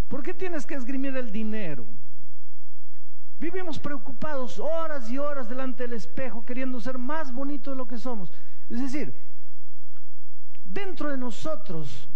¿Por 0.08 0.22
qué 0.22 0.34
tienes 0.34 0.66
que 0.66 0.74
esgrimir 0.74 1.16
el 1.16 1.30
dinero? 1.30 1.84
Vivimos 3.42 3.80
preocupados 3.80 4.60
horas 4.60 5.10
y 5.10 5.18
horas 5.18 5.48
delante 5.48 5.82
del 5.82 5.94
espejo 5.94 6.44
queriendo 6.46 6.80
ser 6.80 6.96
más 6.96 7.34
bonitos 7.34 7.74
de 7.74 7.76
lo 7.76 7.88
que 7.88 7.98
somos. 7.98 8.30
Es 8.70 8.80
decir, 8.80 9.12
dentro 10.64 11.10
de 11.10 11.16
nosotros 11.16 12.08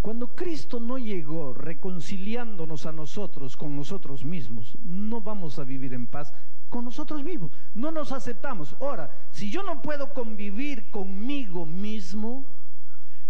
cuando 0.00 0.28
Cristo 0.28 0.80
no 0.80 0.96
llegó 0.96 1.52
reconciliándonos 1.52 2.86
a 2.86 2.92
nosotros 2.92 3.58
con 3.58 3.76
nosotros 3.76 4.24
mismos, 4.24 4.78
no 4.82 5.20
vamos 5.20 5.58
a 5.58 5.64
vivir 5.64 5.92
en 5.92 6.06
paz 6.06 6.32
con 6.70 6.86
nosotros 6.86 7.22
mismos. 7.22 7.52
No 7.74 7.90
nos 7.90 8.10
aceptamos. 8.10 8.74
Ahora, 8.80 9.14
si 9.32 9.50
yo 9.50 9.62
no 9.62 9.82
puedo 9.82 10.14
convivir 10.14 10.90
conmigo 10.90 11.66
mismo, 11.66 12.46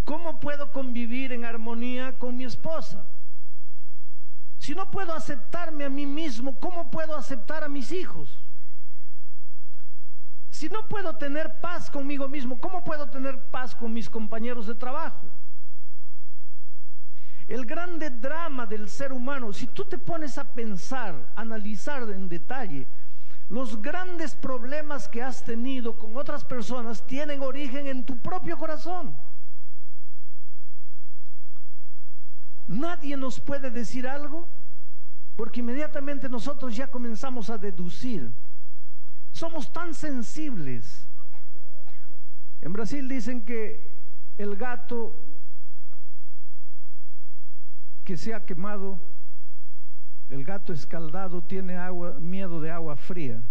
¿cómo 0.04 0.38
puedo 0.38 0.70
convivir 0.70 1.32
en 1.32 1.44
armonía 1.44 2.16
con 2.16 2.36
mi 2.36 2.44
esposa? 2.44 3.04
Si 4.60 4.74
no 4.74 4.90
puedo 4.90 5.14
aceptarme 5.14 5.84
a 5.84 5.88
mí 5.88 6.04
mismo, 6.04 6.60
¿cómo 6.60 6.90
puedo 6.90 7.16
aceptar 7.16 7.64
a 7.64 7.68
mis 7.70 7.90
hijos? 7.92 8.38
Si 10.50 10.68
no 10.68 10.86
puedo 10.86 11.16
tener 11.16 11.62
paz 11.62 11.90
conmigo 11.90 12.28
mismo, 12.28 12.60
¿cómo 12.60 12.84
puedo 12.84 13.08
tener 13.08 13.42
paz 13.50 13.74
con 13.74 13.90
mis 13.90 14.10
compañeros 14.10 14.66
de 14.66 14.74
trabajo? 14.74 15.26
El 17.48 17.64
grande 17.64 18.10
drama 18.10 18.66
del 18.66 18.90
ser 18.90 19.14
humano, 19.14 19.50
si 19.54 19.66
tú 19.66 19.86
te 19.86 19.96
pones 19.96 20.36
a 20.36 20.44
pensar, 20.44 21.14
analizar 21.34 22.02
en 22.10 22.28
detalle, 22.28 22.86
los 23.48 23.80
grandes 23.80 24.34
problemas 24.34 25.08
que 25.08 25.22
has 25.22 25.42
tenido 25.42 25.98
con 25.98 26.18
otras 26.18 26.44
personas 26.44 27.06
tienen 27.06 27.40
origen 27.40 27.86
en 27.86 28.04
tu 28.04 28.18
propio 28.18 28.58
corazón. 28.58 29.16
Nadie 32.70 33.16
nos 33.16 33.40
puede 33.40 33.68
decir 33.68 34.06
algo 34.06 34.46
porque 35.34 35.58
inmediatamente 35.58 36.28
nosotros 36.28 36.76
ya 36.76 36.86
comenzamos 36.86 37.50
a 37.50 37.58
deducir. 37.58 38.32
Somos 39.32 39.72
tan 39.72 39.92
sensibles. 39.92 41.04
En 42.60 42.72
Brasil 42.72 43.08
dicen 43.08 43.42
que 43.44 43.90
el 44.38 44.54
gato 44.54 45.16
que 48.04 48.16
se 48.16 48.32
ha 48.32 48.46
quemado, 48.46 49.00
el 50.28 50.44
gato 50.44 50.72
escaldado 50.72 51.42
tiene 51.42 51.76
agua, 51.76 52.20
miedo 52.20 52.60
de 52.60 52.70
agua 52.70 52.94
fría. 52.94 53.42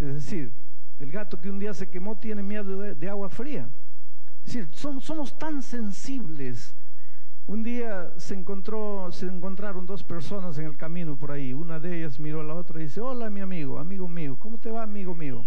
Es 0.00 0.14
decir, 0.14 0.54
el 1.00 1.12
gato 1.12 1.38
que 1.38 1.50
un 1.50 1.58
día 1.58 1.74
se 1.74 1.90
quemó 1.90 2.16
tiene 2.16 2.42
miedo 2.42 2.78
de, 2.78 3.10
agua 3.10 3.28
fría. 3.28 3.68
Es 4.46 4.54
decir, 4.54 4.68
somos, 4.72 5.36
tan 5.38 5.62
sensibles. 5.62 6.74
Un 7.46 7.62
día 7.62 8.12
se, 8.16 8.34
encontró, 8.34 9.10
se 9.10 9.26
encontraron 9.26 9.84
dos 9.84 10.02
personas 10.04 10.56
en 10.58 10.66
el 10.66 10.76
camino 10.76 11.16
por 11.16 11.32
ahí. 11.32 11.52
Una 11.52 11.80
de 11.80 11.98
ellas 11.98 12.18
miró 12.18 12.40
a 12.40 12.44
la 12.44 12.54
otra 12.54 12.80
y 12.80 12.84
dice, 12.84 13.00
hola 13.00 13.30
mi 13.30 13.40
amigo, 13.40 13.78
amigo 13.78 14.08
mío, 14.08 14.36
¿cómo 14.38 14.58
te 14.58 14.70
va 14.70 14.82
amigo 14.82 15.14
mío? 15.14 15.44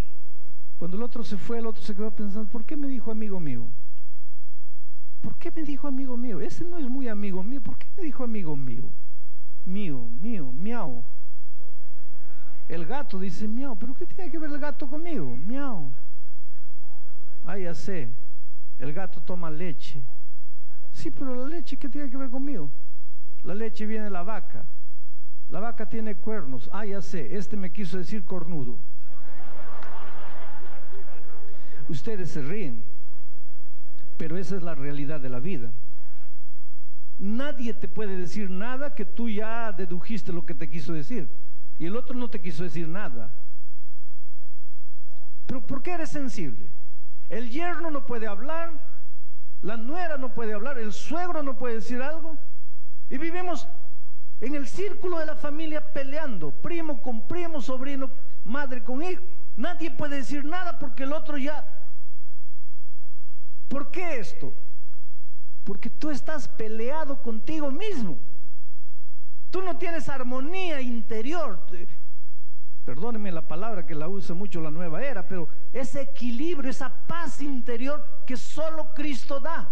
Cuando 0.78 0.96
el 0.96 1.02
otro 1.02 1.24
se 1.24 1.36
fue, 1.36 1.58
el 1.58 1.66
otro 1.66 1.82
se 1.82 1.94
quedó 1.94 2.10
pensando, 2.10 2.50
¿por 2.50 2.64
qué 2.64 2.76
me 2.76 2.86
dijo 2.86 3.10
amigo 3.10 3.40
mío? 3.40 3.66
¿por 5.26 5.36
qué 5.38 5.50
me 5.50 5.64
dijo 5.64 5.88
amigo 5.88 6.16
mío? 6.16 6.40
Ese 6.40 6.64
no 6.64 6.78
es 6.78 6.88
muy 6.88 7.08
amigo 7.08 7.42
mío, 7.42 7.60
¿por 7.60 7.76
qué 7.76 7.88
me 7.96 8.04
dijo 8.04 8.22
amigo 8.22 8.54
mío? 8.54 8.84
Mío, 9.64 10.08
mío, 10.22 10.52
miau. 10.52 11.02
El 12.68 12.86
gato 12.86 13.18
dice 13.18 13.48
miau, 13.48 13.76
pero 13.76 13.92
¿qué 13.92 14.06
tiene 14.06 14.30
que 14.30 14.38
ver 14.38 14.50
el 14.52 14.60
gato 14.60 14.88
conmigo? 14.88 15.36
Miau. 15.36 15.90
Ah, 17.44 17.58
ya 17.58 17.74
sé, 17.74 18.08
el 18.78 18.92
gato 18.92 19.20
toma 19.20 19.50
leche. 19.50 20.00
Sí, 20.96 21.10
pero 21.10 21.34
la 21.34 21.46
leche, 21.46 21.76
¿qué 21.76 21.88
tiene 21.88 22.08
que 22.08 22.16
ver 22.16 22.30
conmigo? 22.30 22.70
La 23.44 23.54
leche 23.54 23.84
viene 23.84 24.04
de 24.04 24.10
la 24.10 24.22
vaca. 24.22 24.64
La 25.50 25.60
vaca 25.60 25.86
tiene 25.86 26.16
cuernos. 26.16 26.68
Ah, 26.72 26.86
ya 26.86 27.00
sé, 27.02 27.36
este 27.36 27.56
me 27.56 27.70
quiso 27.70 27.98
decir 27.98 28.24
cornudo. 28.24 28.78
Ustedes 31.88 32.30
se 32.30 32.42
ríen 32.42 32.82
pero 34.16 34.38
esa 34.38 34.56
es 34.56 34.62
la 34.62 34.74
realidad 34.74 35.20
de 35.20 35.28
la 35.28 35.40
vida. 35.40 35.70
Nadie 37.18 37.72
te 37.74 37.88
puede 37.88 38.16
decir 38.16 38.50
nada 38.50 38.94
que 38.94 39.04
tú 39.04 39.28
ya 39.28 39.72
dedujiste 39.72 40.32
lo 40.32 40.44
que 40.44 40.54
te 40.54 40.68
quiso 40.68 40.92
decir 40.92 41.28
y 41.78 41.86
el 41.86 41.96
otro 41.96 42.16
no 42.16 42.28
te 42.28 42.40
quiso 42.40 42.62
decir 42.62 42.88
nada. 42.88 43.30
Pero 45.46 45.60
¿por 45.60 45.82
qué 45.82 45.92
eres 45.92 46.10
sensible? 46.10 46.66
El 47.28 47.50
yerno 47.50 47.90
no 47.90 48.04
puede 48.06 48.26
hablar, 48.26 48.72
la 49.66 49.76
nuera 49.76 50.16
no 50.16 50.32
puede 50.32 50.54
hablar, 50.54 50.78
el 50.78 50.92
suegro 50.92 51.42
no 51.42 51.58
puede 51.58 51.74
decir 51.74 52.00
algo 52.00 52.38
y 53.10 53.18
vivimos 53.18 53.66
en 54.40 54.54
el 54.54 54.68
círculo 54.68 55.18
de 55.18 55.26
la 55.26 55.34
familia 55.34 55.92
peleando, 55.92 56.52
primo 56.52 57.02
con 57.02 57.26
primo, 57.26 57.60
sobrino 57.60 58.08
madre 58.44 58.84
con 58.84 59.02
hijo. 59.02 59.24
Nadie 59.56 59.90
puede 59.90 60.18
decir 60.18 60.44
nada 60.44 60.78
porque 60.78 61.02
el 61.02 61.12
otro 61.12 61.36
ya... 61.36 61.66
¿Por 63.66 63.90
qué 63.90 64.20
esto? 64.20 64.52
Porque 65.64 65.90
tú 65.90 66.10
estás 66.10 66.46
peleado 66.46 67.20
contigo 67.20 67.68
mismo. 67.72 68.18
Tú 69.50 69.62
no 69.62 69.76
tienes 69.78 70.08
armonía 70.08 70.80
interior. 70.80 71.66
Perdóneme 72.86 73.32
la 73.32 73.42
palabra 73.42 73.84
que 73.84 73.96
la 73.96 74.06
usa 74.06 74.32
mucho 74.32 74.60
la 74.60 74.70
nueva 74.70 75.02
era, 75.02 75.26
pero 75.26 75.48
ese 75.72 76.02
equilibrio, 76.02 76.70
esa 76.70 76.88
paz 76.88 77.42
interior 77.42 78.22
que 78.24 78.36
solo 78.36 78.94
Cristo 78.94 79.40
da. 79.40 79.68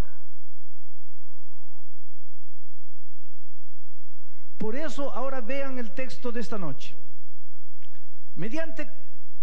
Por 4.59 4.75
eso 4.75 5.14
ahora 5.14 5.40
vean 5.40 5.78
el 5.78 5.92
texto 5.92 6.33
de 6.33 6.40
esta 6.40 6.59
noche. 6.59 6.97
Mediante 8.35 8.90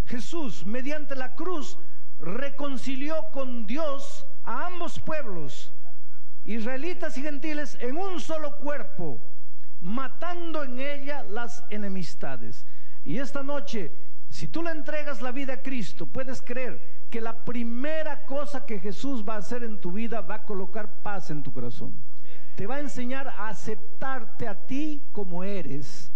Jesús, 0.05 0.65
mediante 0.65 1.15
la 1.15 1.33
cruz, 1.33 1.77
reconcilió 2.19 3.29
con 3.31 3.65
Dios 3.67 4.25
a 4.43 4.65
ambos 4.65 4.99
pueblos, 4.99 5.71
israelitas 6.43 7.17
y 7.17 7.21
gentiles, 7.21 7.77
en 7.79 7.95
un 7.95 8.19
solo 8.19 8.57
cuerpo, 8.57 9.21
matando 9.79 10.65
en 10.65 10.77
ella 10.77 11.23
las 11.23 11.63
enemistades. 11.69 12.65
Y 13.03 13.17
esta 13.17 13.43
noche, 13.43 13.91
si 14.29 14.47
tú 14.47 14.63
le 14.63 14.71
entregas 14.71 15.21
la 15.21 15.31
vida 15.31 15.53
a 15.53 15.61
Cristo, 15.61 16.05
puedes 16.05 16.41
creer 16.41 16.79
que 17.09 17.21
la 17.21 17.43
primera 17.43 18.25
cosa 18.25 18.65
que 18.65 18.79
Jesús 18.79 19.23
va 19.27 19.35
a 19.35 19.39
hacer 19.39 19.63
en 19.63 19.79
tu 19.79 19.91
vida 19.91 20.21
va 20.21 20.35
a 20.35 20.45
colocar 20.45 21.01
paz 21.01 21.29
en 21.29 21.43
tu 21.43 21.51
corazón. 21.51 21.95
Te 22.55 22.67
va 22.67 22.75
a 22.75 22.79
enseñar 22.79 23.27
a 23.27 23.49
aceptarte 23.49 24.47
a 24.47 24.55
ti 24.55 25.01
como 25.11 25.43
eres, 25.43 26.11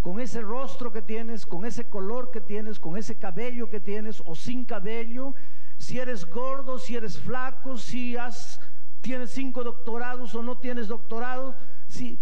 con 0.00 0.20
ese 0.20 0.40
rostro 0.40 0.92
que 0.92 1.02
tienes, 1.02 1.46
con 1.46 1.64
ese 1.64 1.84
color 1.84 2.30
que 2.30 2.40
tienes, 2.40 2.78
con 2.78 2.96
ese 2.96 3.16
cabello 3.16 3.70
que 3.70 3.80
tienes 3.80 4.22
o 4.26 4.34
sin 4.34 4.64
cabello, 4.64 5.34
si 5.78 5.98
eres 5.98 6.24
gordo, 6.24 6.78
si 6.78 6.96
eres 6.96 7.18
flaco, 7.18 7.76
si 7.76 8.16
has, 8.16 8.60
tienes 9.00 9.30
cinco 9.30 9.64
doctorados 9.64 10.34
o 10.34 10.42
no 10.42 10.58
tienes 10.58 10.88
doctorados, 10.88 11.56
si 11.88 12.18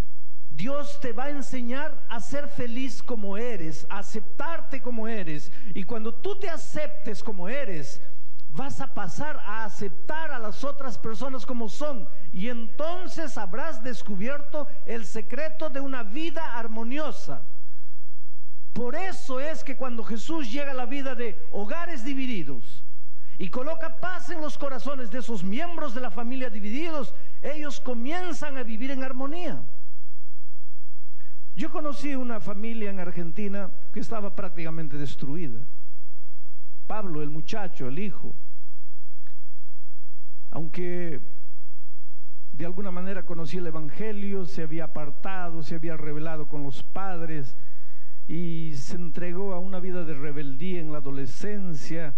Dios 0.56 1.00
te 1.00 1.12
va 1.12 1.25
a 1.25 1.30
enseñar 1.30 2.00
a 2.08 2.20
ser 2.20 2.49
feliz 2.49 3.02
como 3.02 3.37
eres, 3.37 3.87
a 3.90 3.99
aceptarte 3.99 4.80
como 4.80 5.08
eres. 5.08 5.50
Y 5.75 5.82
cuando 5.82 6.14
tú 6.14 6.38
te 6.38 6.49
aceptes 6.49 7.23
como 7.25 7.49
eres, 7.49 8.00
vas 8.50 8.80
a 8.80 8.87
pasar 8.87 9.37
a 9.38 9.64
aceptar 9.64 10.30
a 10.30 10.38
las 10.38 10.62
otras 10.62 10.96
personas 10.96 11.44
como 11.44 11.68
son. 11.68 12.08
Y 12.32 12.49
entonces 12.49 13.37
habrás 13.37 13.82
descubierto 13.82 14.68
el 14.87 15.04
secreto 15.04 15.70
de 15.70 15.80
una 15.80 16.04
vida 16.04 16.56
armoniosa. 16.56 17.42
Por 18.73 18.94
eso 18.94 19.40
es 19.40 19.64
que 19.64 19.76
cuando 19.76 20.04
Jesús 20.04 20.52
llega 20.52 20.70
a 20.70 20.75
la 20.75 20.87
vida 20.87 21.14
de 21.14 21.37
hogares 21.50 22.04
divididos 22.04 22.82
y 23.38 23.49
coloca 23.49 24.00
paz 24.00 24.30
en 24.30 24.40
los 24.40 24.56
corazones 24.56 25.11
de 25.11 25.18
esos 25.18 25.42
miembros 25.42 25.94
de 25.94 26.00
la 26.00 26.11
familia 26.12 26.49
divididos, 26.49 27.12
ellos 27.42 27.80
comienzan 27.80 28.56
a 28.56 28.62
vivir 28.62 28.92
en 28.92 29.02
armonía. 29.02 29.61
Yo 31.56 31.70
conocí 31.70 32.14
una 32.16 32.40
familia 32.40 32.90
en 32.90 32.99
Argentina 32.99 33.70
que 33.92 34.00
estaba 34.00 34.34
prácticamente 34.34 34.96
destruida. 34.96 35.61
Pablo, 36.87 37.23
el 37.23 37.30
muchacho, 37.30 37.87
el 37.87 37.99
hijo, 37.99 38.34
aunque 40.50 41.20
de 42.52 42.66
alguna 42.66 42.90
manera 42.90 43.25
conocía 43.25 43.61
el 43.61 43.68
Evangelio, 43.68 44.46
se 44.46 44.62
había 44.62 44.84
apartado, 44.84 45.62
se 45.62 45.76
había 45.76 45.96
revelado 45.96 46.46
con 46.46 46.62
los 46.62 46.82
padres 46.82 47.56
y 48.28 48.73
se 48.75 48.96
entregó 48.96 49.54
a 49.54 49.58
una 49.58 49.80
vida 49.80 50.04
de 50.04 50.14
rebeldía 50.14 50.80
en 50.80 50.92
la 50.92 50.99
adolescencia 50.99 52.14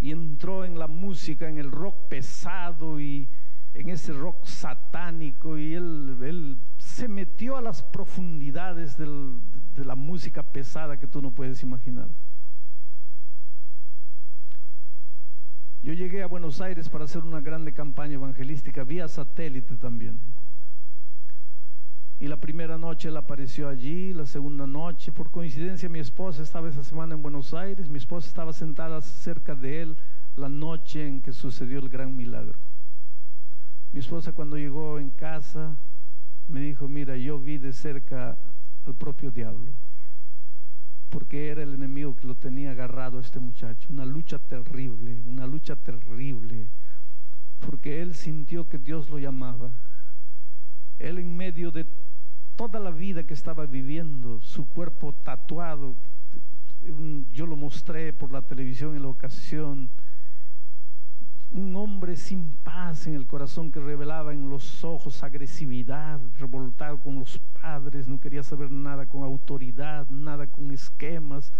y 0.00 0.12
entró 0.12 0.64
en 0.64 0.78
la 0.78 0.86
música, 0.86 1.48
en 1.48 1.58
el 1.58 1.70
rock 1.70 2.08
pesado 2.08 3.00
y 3.00 3.28
en 3.74 3.90
ese 3.90 4.12
rock 4.12 4.44
satánico 4.44 5.58
y 5.58 5.74
él, 5.74 6.16
él 6.22 6.58
se 6.96 7.08
metió 7.08 7.58
a 7.58 7.60
las 7.60 7.82
profundidades 7.82 8.96
de 8.96 9.84
la 9.84 9.94
música 9.94 10.42
pesada 10.42 10.98
que 10.98 11.06
tú 11.06 11.20
no 11.20 11.30
puedes 11.30 11.62
imaginar. 11.62 12.08
Yo 15.82 15.92
llegué 15.92 16.22
a 16.22 16.26
Buenos 16.26 16.62
Aires 16.62 16.88
para 16.88 17.04
hacer 17.04 17.22
una 17.22 17.42
grande 17.42 17.74
campaña 17.74 18.14
evangelística 18.14 18.82
vía 18.82 19.08
satélite 19.08 19.76
también. 19.76 20.18
Y 22.18 22.28
la 22.28 22.40
primera 22.40 22.78
noche 22.78 23.08
él 23.08 23.16
apareció 23.18 23.68
allí, 23.68 24.14
la 24.14 24.24
segunda 24.24 24.66
noche, 24.66 25.12
por 25.12 25.30
coincidencia 25.30 25.90
mi 25.90 25.98
esposa 25.98 26.42
estaba 26.42 26.70
esa 26.70 26.82
semana 26.82 27.14
en 27.14 27.20
Buenos 27.20 27.52
Aires, 27.52 27.90
mi 27.90 27.98
esposa 27.98 28.26
estaba 28.26 28.54
sentada 28.54 29.02
cerca 29.02 29.54
de 29.54 29.82
él 29.82 29.98
la 30.34 30.48
noche 30.48 31.06
en 31.06 31.20
que 31.20 31.34
sucedió 31.34 31.78
el 31.78 31.90
gran 31.90 32.16
milagro. 32.16 32.58
Mi 33.92 34.00
esposa 34.00 34.32
cuando 34.32 34.56
llegó 34.56 34.98
en 34.98 35.10
casa 35.10 35.76
me 36.48 36.60
dijo, 36.60 36.88
mira, 36.88 37.16
yo 37.16 37.38
vi 37.38 37.58
de 37.58 37.72
cerca 37.72 38.36
al 38.86 38.94
propio 38.94 39.30
diablo, 39.30 39.72
porque 41.08 41.48
era 41.48 41.62
el 41.62 41.74
enemigo 41.74 42.14
que 42.14 42.26
lo 42.26 42.34
tenía 42.34 42.70
agarrado 42.70 43.18
a 43.18 43.20
este 43.20 43.40
muchacho, 43.40 43.88
una 43.92 44.04
lucha 44.04 44.38
terrible, 44.38 45.22
una 45.26 45.46
lucha 45.46 45.76
terrible, 45.76 46.68
porque 47.66 48.00
él 48.02 48.14
sintió 48.14 48.68
que 48.68 48.78
Dios 48.78 49.08
lo 49.10 49.18
llamaba. 49.18 49.70
Él 50.98 51.18
en 51.18 51.36
medio 51.36 51.70
de 51.70 51.86
toda 52.54 52.80
la 52.80 52.90
vida 52.90 53.24
que 53.24 53.34
estaba 53.34 53.66
viviendo, 53.66 54.40
su 54.40 54.66
cuerpo 54.68 55.12
tatuado, 55.12 55.94
yo 57.32 57.46
lo 57.46 57.56
mostré 57.56 58.12
por 58.12 58.30
la 58.30 58.42
televisión 58.42 58.94
en 58.94 59.02
la 59.02 59.08
ocasión, 59.08 59.90
un 61.56 61.74
hombre 61.76 62.16
sin 62.16 62.52
paz 62.62 63.06
en 63.06 63.14
el 63.14 63.26
corazón 63.26 63.72
que 63.72 63.80
revelaba 63.80 64.32
en 64.32 64.50
los 64.50 64.84
ojos 64.84 65.22
agresividad, 65.22 66.20
revoltado 66.38 67.00
con 67.00 67.18
los 67.18 67.38
padres, 67.60 68.06
no 68.06 68.20
quería 68.20 68.42
saber 68.42 68.70
nada 68.70 69.06
con 69.06 69.22
autoridad, 69.22 70.08
nada 70.10 70.46
con 70.46 70.70
esquemas. 70.70 71.52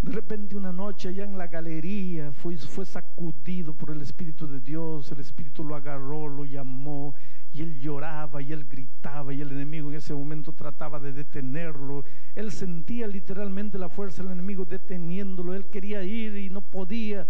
De 0.00 0.12
repente 0.12 0.56
una 0.56 0.72
noche 0.72 1.08
allá 1.08 1.24
en 1.24 1.36
la 1.36 1.48
galería 1.48 2.32
fue, 2.32 2.56
fue 2.56 2.86
sacudido 2.86 3.74
por 3.74 3.90
el 3.90 4.00
Espíritu 4.00 4.46
de 4.46 4.60
Dios, 4.60 5.12
el 5.12 5.20
Espíritu 5.20 5.64
lo 5.64 5.76
agarró, 5.76 6.28
lo 6.28 6.44
llamó 6.44 7.14
y 7.52 7.62
él 7.62 7.78
lloraba 7.80 8.42
y 8.42 8.52
él 8.52 8.64
gritaba 8.64 9.32
y 9.32 9.40
el 9.40 9.50
enemigo 9.50 9.90
en 9.90 9.96
ese 9.96 10.14
momento 10.14 10.52
trataba 10.52 10.98
de 10.98 11.12
detenerlo. 11.12 12.04
Él 12.34 12.50
sentía 12.52 13.06
literalmente 13.06 13.78
la 13.78 13.88
fuerza 13.88 14.22
del 14.22 14.32
enemigo 14.32 14.64
deteniéndolo, 14.64 15.54
él 15.54 15.66
quería 15.66 16.02
ir 16.02 16.36
y 16.36 16.48
no 16.48 16.62
podía. 16.62 17.26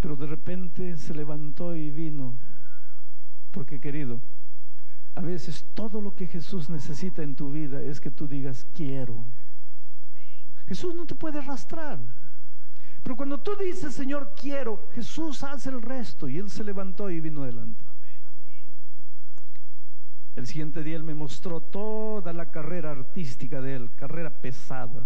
Pero 0.00 0.16
de 0.16 0.26
repente 0.26 0.96
se 0.96 1.14
levantó 1.14 1.74
y 1.74 1.90
vino. 1.90 2.34
Porque 3.50 3.80
querido, 3.80 4.20
a 5.14 5.20
veces 5.20 5.64
todo 5.74 6.00
lo 6.00 6.14
que 6.14 6.26
Jesús 6.26 6.70
necesita 6.70 7.22
en 7.22 7.34
tu 7.34 7.50
vida 7.50 7.82
es 7.82 8.00
que 8.00 8.10
tú 8.10 8.28
digas 8.28 8.66
quiero. 8.74 9.16
Jesús 10.66 10.94
no 10.94 11.06
te 11.06 11.14
puede 11.14 11.38
arrastrar. 11.38 11.98
Pero 13.02 13.16
cuando 13.16 13.40
tú 13.40 13.56
dices, 13.56 13.94
Señor, 13.94 14.34
quiero, 14.38 14.88
Jesús 14.92 15.42
hace 15.42 15.70
el 15.70 15.80
resto. 15.80 16.28
Y 16.28 16.38
él 16.38 16.50
se 16.50 16.62
levantó 16.62 17.10
y 17.10 17.20
vino 17.20 17.42
adelante. 17.42 17.82
El 20.36 20.46
siguiente 20.46 20.84
día 20.84 20.96
él 20.96 21.02
me 21.02 21.14
mostró 21.14 21.60
toda 21.60 22.32
la 22.32 22.50
carrera 22.50 22.92
artística 22.92 23.60
de 23.60 23.74
él, 23.74 23.90
carrera 23.98 24.30
pesada 24.30 25.04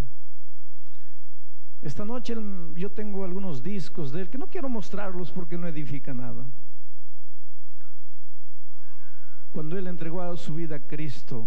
esta 1.82 2.04
noche 2.04 2.36
yo 2.76 2.90
tengo 2.90 3.24
algunos 3.24 3.62
discos 3.62 4.12
de 4.12 4.22
él 4.22 4.30
que 4.30 4.38
no 4.38 4.46
quiero 4.46 4.68
mostrarlos 4.68 5.32
porque 5.32 5.58
no 5.58 5.66
edifica 5.66 6.14
nada. 6.14 6.44
Cuando 9.52 9.76
él 9.76 9.88
entregó 9.88 10.36
su 10.36 10.54
vida 10.54 10.76
a 10.76 10.80
Cristo, 10.80 11.46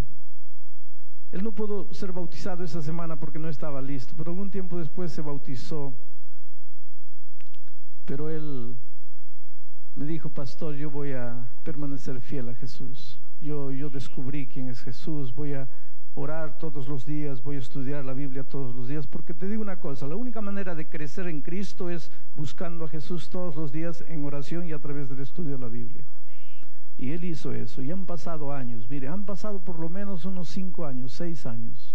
él 1.31 1.41
no 1.43 1.51
pudo 1.51 1.91
ser 1.93 2.11
bautizado 2.11 2.63
esa 2.63 2.81
semana 2.81 3.15
porque 3.15 3.39
no 3.39 3.49
estaba 3.49 3.81
listo, 3.81 4.13
pero 4.17 4.31
algún 4.31 4.51
tiempo 4.51 4.77
después 4.77 5.11
se 5.11 5.21
bautizó. 5.21 5.93
Pero 8.05 8.29
él 8.29 8.75
me 9.95 10.05
dijo, 10.05 10.29
pastor, 10.29 10.75
yo 10.75 10.91
voy 10.91 11.13
a 11.13 11.47
permanecer 11.63 12.19
fiel 12.19 12.49
a 12.49 12.55
Jesús. 12.55 13.17
Yo, 13.41 13.71
yo 13.71 13.89
descubrí 13.89 14.47
quién 14.47 14.67
es 14.67 14.81
Jesús, 14.81 15.33
voy 15.33 15.53
a 15.53 15.67
orar 16.15 16.57
todos 16.57 16.87
los 16.87 17.05
días, 17.05 17.43
voy 17.43 17.57
a 17.57 17.59
estudiar 17.59 18.05
la 18.05 18.13
Biblia 18.13 18.43
todos 18.43 18.73
los 18.73 18.87
días, 18.87 19.05
porque 19.05 19.33
te 19.33 19.47
digo 19.47 19.61
una 19.61 19.79
cosa, 19.79 20.07
la 20.07 20.15
única 20.15 20.39
manera 20.39 20.73
de 20.73 20.87
crecer 20.87 21.27
en 21.27 21.41
Cristo 21.41 21.89
es 21.89 22.09
buscando 22.37 22.85
a 22.85 22.87
Jesús 22.87 23.29
todos 23.29 23.55
los 23.55 23.71
días 23.71 24.03
en 24.07 24.23
oración 24.23 24.65
y 24.65 24.71
a 24.71 24.79
través 24.79 25.09
del 25.09 25.19
estudio 25.19 25.51
de 25.51 25.59
la 25.59 25.67
Biblia. 25.67 26.03
Y 26.97 27.11
él 27.11 27.25
hizo 27.25 27.53
eso, 27.53 27.81
y 27.81 27.91
han 27.91 28.05
pasado 28.05 28.53
años, 28.53 28.89
mire, 28.89 29.09
han 29.09 29.25
pasado 29.25 29.59
por 29.59 29.77
lo 29.77 29.89
menos 29.89 30.23
unos 30.23 30.47
cinco 30.47 30.85
años, 30.85 31.11
seis 31.11 31.45
años. 31.45 31.93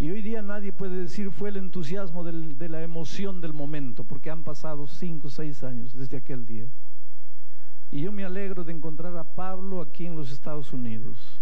Y 0.00 0.10
hoy 0.10 0.22
día 0.22 0.42
nadie 0.42 0.72
puede 0.72 0.96
decir 0.96 1.30
fue 1.30 1.50
el 1.50 1.58
entusiasmo 1.58 2.24
de 2.24 2.68
la 2.68 2.82
emoción 2.82 3.42
del 3.42 3.52
momento, 3.52 4.04
porque 4.04 4.30
han 4.30 4.42
pasado 4.42 4.86
cinco, 4.86 5.28
seis 5.28 5.62
años 5.62 5.94
desde 5.94 6.16
aquel 6.16 6.46
día. 6.46 6.64
Y 7.92 8.00
yo 8.00 8.10
me 8.10 8.24
alegro 8.24 8.64
de 8.64 8.72
encontrar 8.72 9.16
a 9.16 9.22
Pablo 9.22 9.82
aquí 9.82 10.06
en 10.06 10.16
los 10.16 10.32
Estados 10.32 10.72
Unidos. 10.72 11.38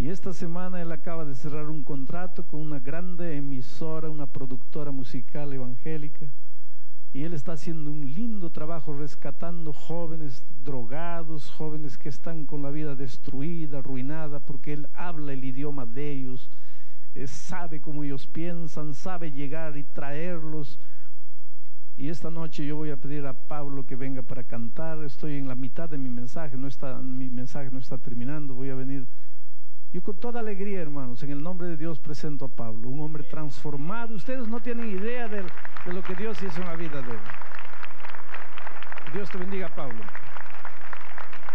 Y 0.00 0.08
esta 0.08 0.32
semana 0.32 0.80
él 0.80 0.90
acaba 0.92 1.26
de 1.26 1.34
cerrar 1.34 1.68
un 1.68 1.84
contrato 1.84 2.42
con 2.42 2.60
una 2.60 2.78
grande 2.78 3.36
emisora, 3.36 4.08
una 4.08 4.24
productora 4.24 4.92
musical 4.92 5.52
evangélica. 5.52 6.26
Y 7.12 7.24
él 7.24 7.34
está 7.34 7.52
haciendo 7.52 7.90
un 7.92 8.10
lindo 8.14 8.48
trabajo 8.48 8.94
rescatando 8.94 9.74
jóvenes 9.74 10.42
drogados, 10.64 11.50
jóvenes 11.50 11.98
que 11.98 12.08
están 12.08 12.46
con 12.46 12.62
la 12.62 12.70
vida 12.70 12.94
destruida, 12.94 13.80
arruinada, 13.80 14.40
porque 14.40 14.72
él 14.72 14.88
habla 14.94 15.34
el 15.34 15.44
idioma 15.44 15.84
de 15.84 16.12
ellos, 16.12 16.48
eh, 17.14 17.26
sabe 17.26 17.82
cómo 17.82 18.02
ellos 18.02 18.26
piensan, 18.26 18.94
sabe 18.94 19.32
llegar 19.32 19.76
y 19.76 19.82
traerlos. 19.82 20.78
Y 21.98 22.08
esta 22.08 22.30
noche 22.30 22.64
yo 22.64 22.76
voy 22.76 22.88
a 22.88 22.96
pedir 22.96 23.26
a 23.26 23.34
Pablo 23.34 23.84
que 23.84 23.96
venga 23.96 24.22
para 24.22 24.44
cantar. 24.44 25.04
Estoy 25.04 25.36
en 25.36 25.46
la 25.46 25.54
mitad 25.54 25.90
de 25.90 25.98
mi 25.98 26.08
mensaje, 26.08 26.56
no 26.56 26.68
está, 26.68 26.96
mi 27.02 27.28
mensaje 27.28 27.68
no 27.70 27.78
está 27.78 27.98
terminando. 27.98 28.54
Voy 28.54 28.70
a 28.70 28.74
venir. 28.74 29.06
Yo 29.92 30.02
con 30.02 30.16
toda 30.16 30.38
alegría, 30.38 30.80
hermanos, 30.80 31.22
en 31.24 31.30
el 31.30 31.42
nombre 31.42 31.66
de 31.66 31.76
Dios 31.76 31.98
presento 31.98 32.44
a 32.44 32.48
Pablo, 32.48 32.88
un 32.88 33.00
hombre 33.00 33.24
transformado. 33.24 34.14
Ustedes 34.14 34.46
no 34.46 34.60
tienen 34.60 34.88
idea 34.88 35.26
de, 35.26 35.42
de 35.42 35.92
lo 35.92 36.02
que 36.02 36.14
Dios 36.14 36.40
hizo 36.42 36.60
en 36.60 36.66
la 36.66 36.76
vida 36.76 37.02
de 37.02 37.10
él. 37.10 37.18
Dios 39.12 39.28
te 39.28 39.38
bendiga, 39.38 39.68
Pablo. 39.74 40.00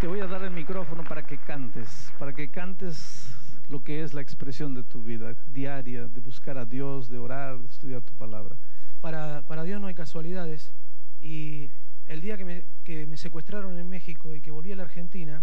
Te 0.02 0.08
voy 0.08 0.20
a 0.20 0.28
dar 0.28 0.44
el 0.44 0.52
micrófono 0.52 1.06
para 1.06 1.26
que 1.26 1.38
cantes, 1.38 2.12
para 2.20 2.34
que 2.34 2.50
cantes 2.50 3.34
lo 3.70 3.82
que 3.82 4.04
es 4.04 4.14
la 4.14 4.20
expresión 4.20 4.74
de 4.74 4.84
tu 4.84 5.02
vida 5.02 5.34
diaria, 5.54 6.08
de 6.08 6.20
buscar 6.20 6.58
a 6.58 6.66
Dios, 6.66 7.10
de 7.10 7.18
orar, 7.18 7.58
de 7.58 7.68
estudiar 7.68 8.02
tu 8.02 8.12
palabra. 8.14 8.58
Para, 9.00 9.44
para 9.48 9.64
Dios 9.64 9.80
no 9.80 9.88
hay 9.88 9.96
casualidades. 9.96 10.74
Y 11.22 11.70
el 12.08 12.20
día 12.20 12.36
que 12.36 12.44
me, 12.44 12.64
que 12.84 13.06
me 13.06 13.16
secuestraron 13.16 13.78
en 13.78 13.88
México 13.88 14.36
y 14.36 14.42
que 14.42 14.52
volví 14.52 14.74
a 14.74 14.76
la 14.76 14.84
Argentina, 14.84 15.42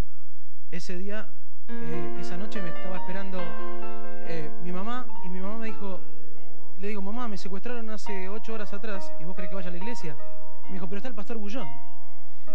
ese 0.71 0.99
día, 0.99 1.29
eh, 1.69 2.17
esa 2.21 2.37
noche 2.37 2.61
me 2.63 2.69
estaba 2.69 2.97
esperando 2.97 3.39
eh, 4.27 4.51
mi 4.63 4.73
mamá 4.73 5.07
y 5.25 5.29
mi 5.29 5.41
mamá 5.41 5.59
me 5.59 5.67
dijo, 5.67 6.01
le 6.81 6.89
digo, 6.89 7.03
mamá, 7.03 7.29
me 7.29 7.37
secuestraron 7.37 7.89
hace 7.91 8.29
ocho 8.29 8.55
horas 8.55 8.73
atrás 8.73 9.13
y 9.21 9.25
vos 9.25 9.35
crees 9.35 9.51
que 9.51 9.57
vaya 9.57 9.69
a 9.69 9.73
la 9.73 9.79
iglesia. 9.79 10.17
Me 10.67 10.75
dijo, 10.75 10.87
pero 10.87 10.99
está 10.99 11.09
el 11.09 11.15
pastor 11.15 11.39
Bullón. 11.39 11.69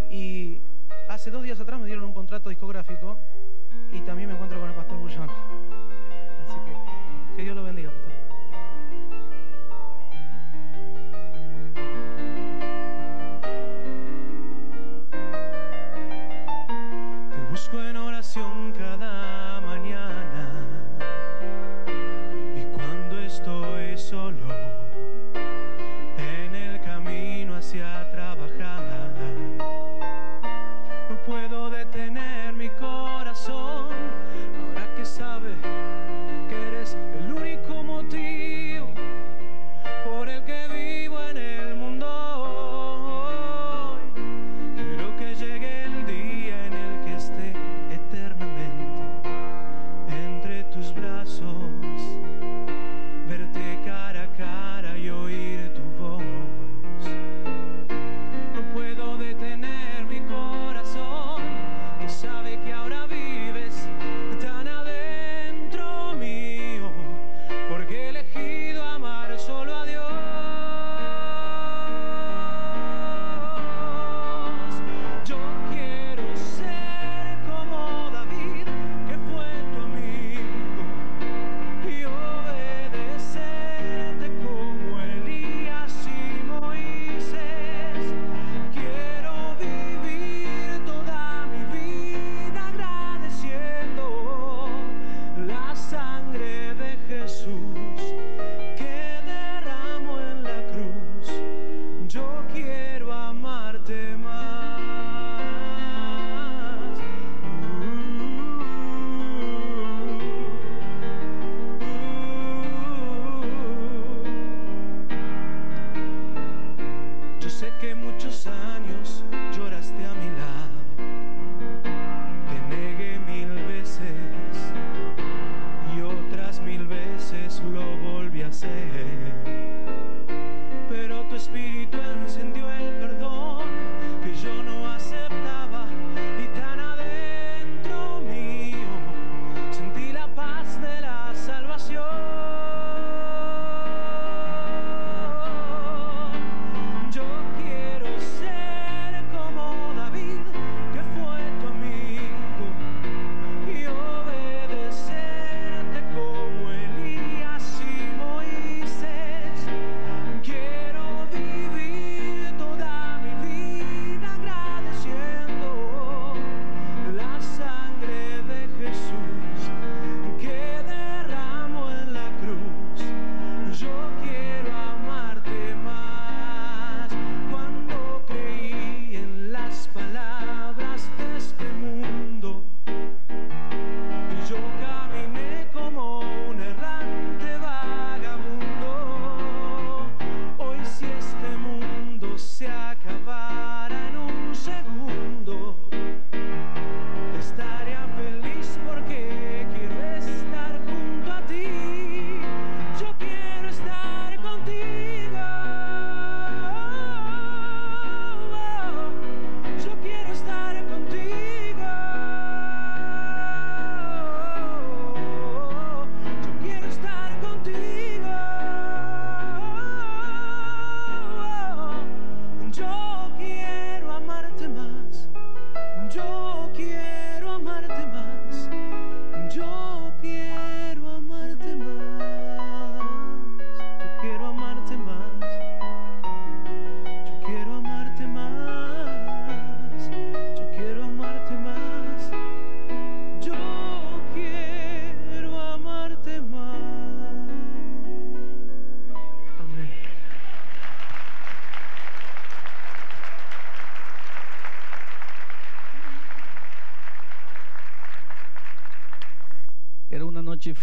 Y 0.10 0.58
hace 1.10 1.32
dos 1.32 1.44
días 1.44 1.60
atrás 1.60 1.80
me 1.80 1.86
dieron 1.86 2.06
un 2.06 2.14
contrato 2.14 2.50
discográfico 2.50 3.18
y 3.92 4.02
también 4.02 4.30
me 4.30 4.36
encuentro 4.36 4.60
con 4.60 4.70
el 4.70 4.76
pastor 4.76 4.98
Bullón. 4.98 5.30
Así 6.44 6.58
que 6.66 6.98
que 7.38 7.44
Dios 7.44 7.56
lo 7.56 7.64
bendiga, 7.64 7.92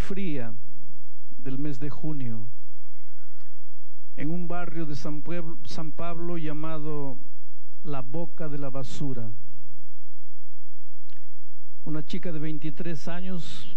fría 0.05 0.53
del 1.39 1.59
mes 1.59 1.81
de 1.81 1.89
junio, 1.89 2.47
en 4.17 4.31
un 4.31 4.47
barrio 4.49 4.85
de 4.85 4.97
San, 4.97 5.25
San 5.65 5.93
Pablo 5.93 6.37
llamado 6.37 7.17
La 7.85 8.03
Boca 8.03 8.51
de 8.51 8.59
la 8.59 8.69
Basura. 8.69 9.31
Una 11.87 12.05
chica 12.05 12.33
de 12.33 12.39
23 12.39 13.09
años 13.09 13.77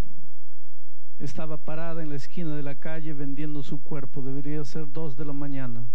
estaba 1.18 1.64
parada 1.64 2.04
en 2.04 2.10
la 2.10 2.16
esquina 2.16 2.56
de 2.58 2.64
la 2.64 2.76
calle 2.76 3.14
vendiendo 3.14 3.64
su 3.64 3.82
cuerpo. 3.82 4.22
Debería 4.22 4.64
ser 4.66 4.92
dos 4.92 5.16
de 5.16 5.24
la 5.24 5.34
mañana. 5.34 5.86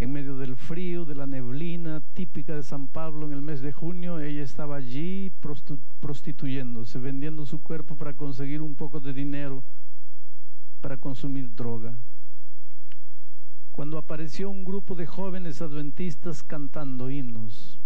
En 0.00 0.12
medio 0.12 0.36
del 0.36 0.54
frío, 0.56 1.04
de 1.04 1.16
la 1.16 1.26
neblina 1.26 2.00
típica 2.14 2.54
de 2.54 2.62
San 2.62 2.86
Pablo 2.86 3.26
en 3.26 3.32
el 3.32 3.42
mes 3.42 3.60
de 3.60 3.72
junio, 3.72 4.20
ella 4.20 4.42
estaba 4.42 4.76
allí 4.76 5.32
prostituyéndose, 6.00 7.00
vendiendo 7.00 7.44
su 7.46 7.60
cuerpo 7.60 7.96
para 7.96 8.14
conseguir 8.14 8.62
un 8.62 8.76
poco 8.76 9.00
de 9.00 9.12
dinero 9.12 9.64
para 10.80 10.96
consumir 10.96 11.54
droga. 11.54 11.94
Cuando 13.72 13.98
apareció 13.98 14.50
un 14.50 14.64
grupo 14.64 14.94
de 14.94 15.06
jóvenes 15.06 15.60
adventistas 15.62 16.42
cantando 16.42 17.10
himnos. 17.10 17.78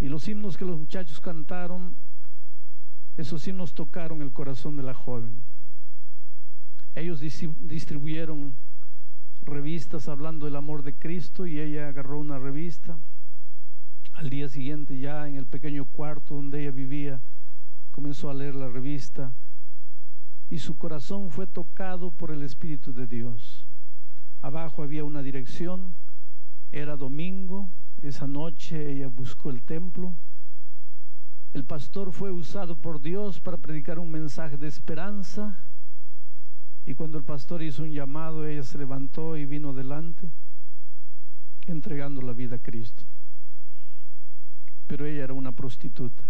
Y 0.00 0.08
los 0.08 0.28
himnos 0.28 0.56
que 0.56 0.64
los 0.64 0.78
muchachos 0.78 1.20
cantaron, 1.20 1.94
esos 3.16 3.46
himnos 3.48 3.74
tocaron 3.74 4.22
el 4.22 4.32
corazón 4.32 4.76
de 4.76 4.82
la 4.82 4.94
joven. 4.94 5.42
Ellos 6.94 7.20
distribuyeron 7.20 8.54
revistas 9.48 10.08
hablando 10.08 10.46
del 10.46 10.56
amor 10.56 10.82
de 10.82 10.94
Cristo 10.94 11.46
y 11.46 11.60
ella 11.60 11.88
agarró 11.88 12.18
una 12.18 12.38
revista. 12.38 12.98
Al 14.12 14.30
día 14.30 14.48
siguiente 14.48 14.98
ya 14.98 15.28
en 15.28 15.36
el 15.36 15.46
pequeño 15.46 15.84
cuarto 15.84 16.34
donde 16.34 16.62
ella 16.62 16.70
vivía, 16.70 17.20
comenzó 17.90 18.30
a 18.30 18.34
leer 18.34 18.54
la 18.54 18.68
revista 18.68 19.32
y 20.50 20.58
su 20.58 20.76
corazón 20.76 21.30
fue 21.30 21.46
tocado 21.46 22.10
por 22.10 22.30
el 22.30 22.42
Espíritu 22.42 22.92
de 22.92 23.06
Dios. 23.06 23.66
Abajo 24.40 24.82
había 24.82 25.04
una 25.04 25.22
dirección, 25.22 25.94
era 26.72 26.96
domingo, 26.96 27.68
esa 28.02 28.26
noche 28.26 28.92
ella 28.92 29.08
buscó 29.08 29.50
el 29.50 29.62
templo. 29.62 30.14
El 31.54 31.64
pastor 31.64 32.12
fue 32.12 32.30
usado 32.30 32.76
por 32.76 33.00
Dios 33.00 33.40
para 33.40 33.56
predicar 33.56 33.98
un 33.98 34.10
mensaje 34.10 34.56
de 34.56 34.68
esperanza. 34.68 35.58
Y 36.88 36.94
cuando 36.94 37.18
el 37.18 37.24
pastor 37.24 37.62
hizo 37.62 37.82
un 37.82 37.92
llamado, 37.92 38.46
ella 38.46 38.62
se 38.62 38.78
levantó 38.78 39.36
y 39.36 39.44
vino 39.44 39.74
delante, 39.74 40.30
entregando 41.66 42.22
la 42.22 42.32
vida 42.32 42.56
a 42.56 42.58
Cristo. 42.60 43.04
Pero 44.86 45.04
ella 45.04 45.24
era 45.24 45.34
una 45.34 45.52
prostituta. 45.52 46.22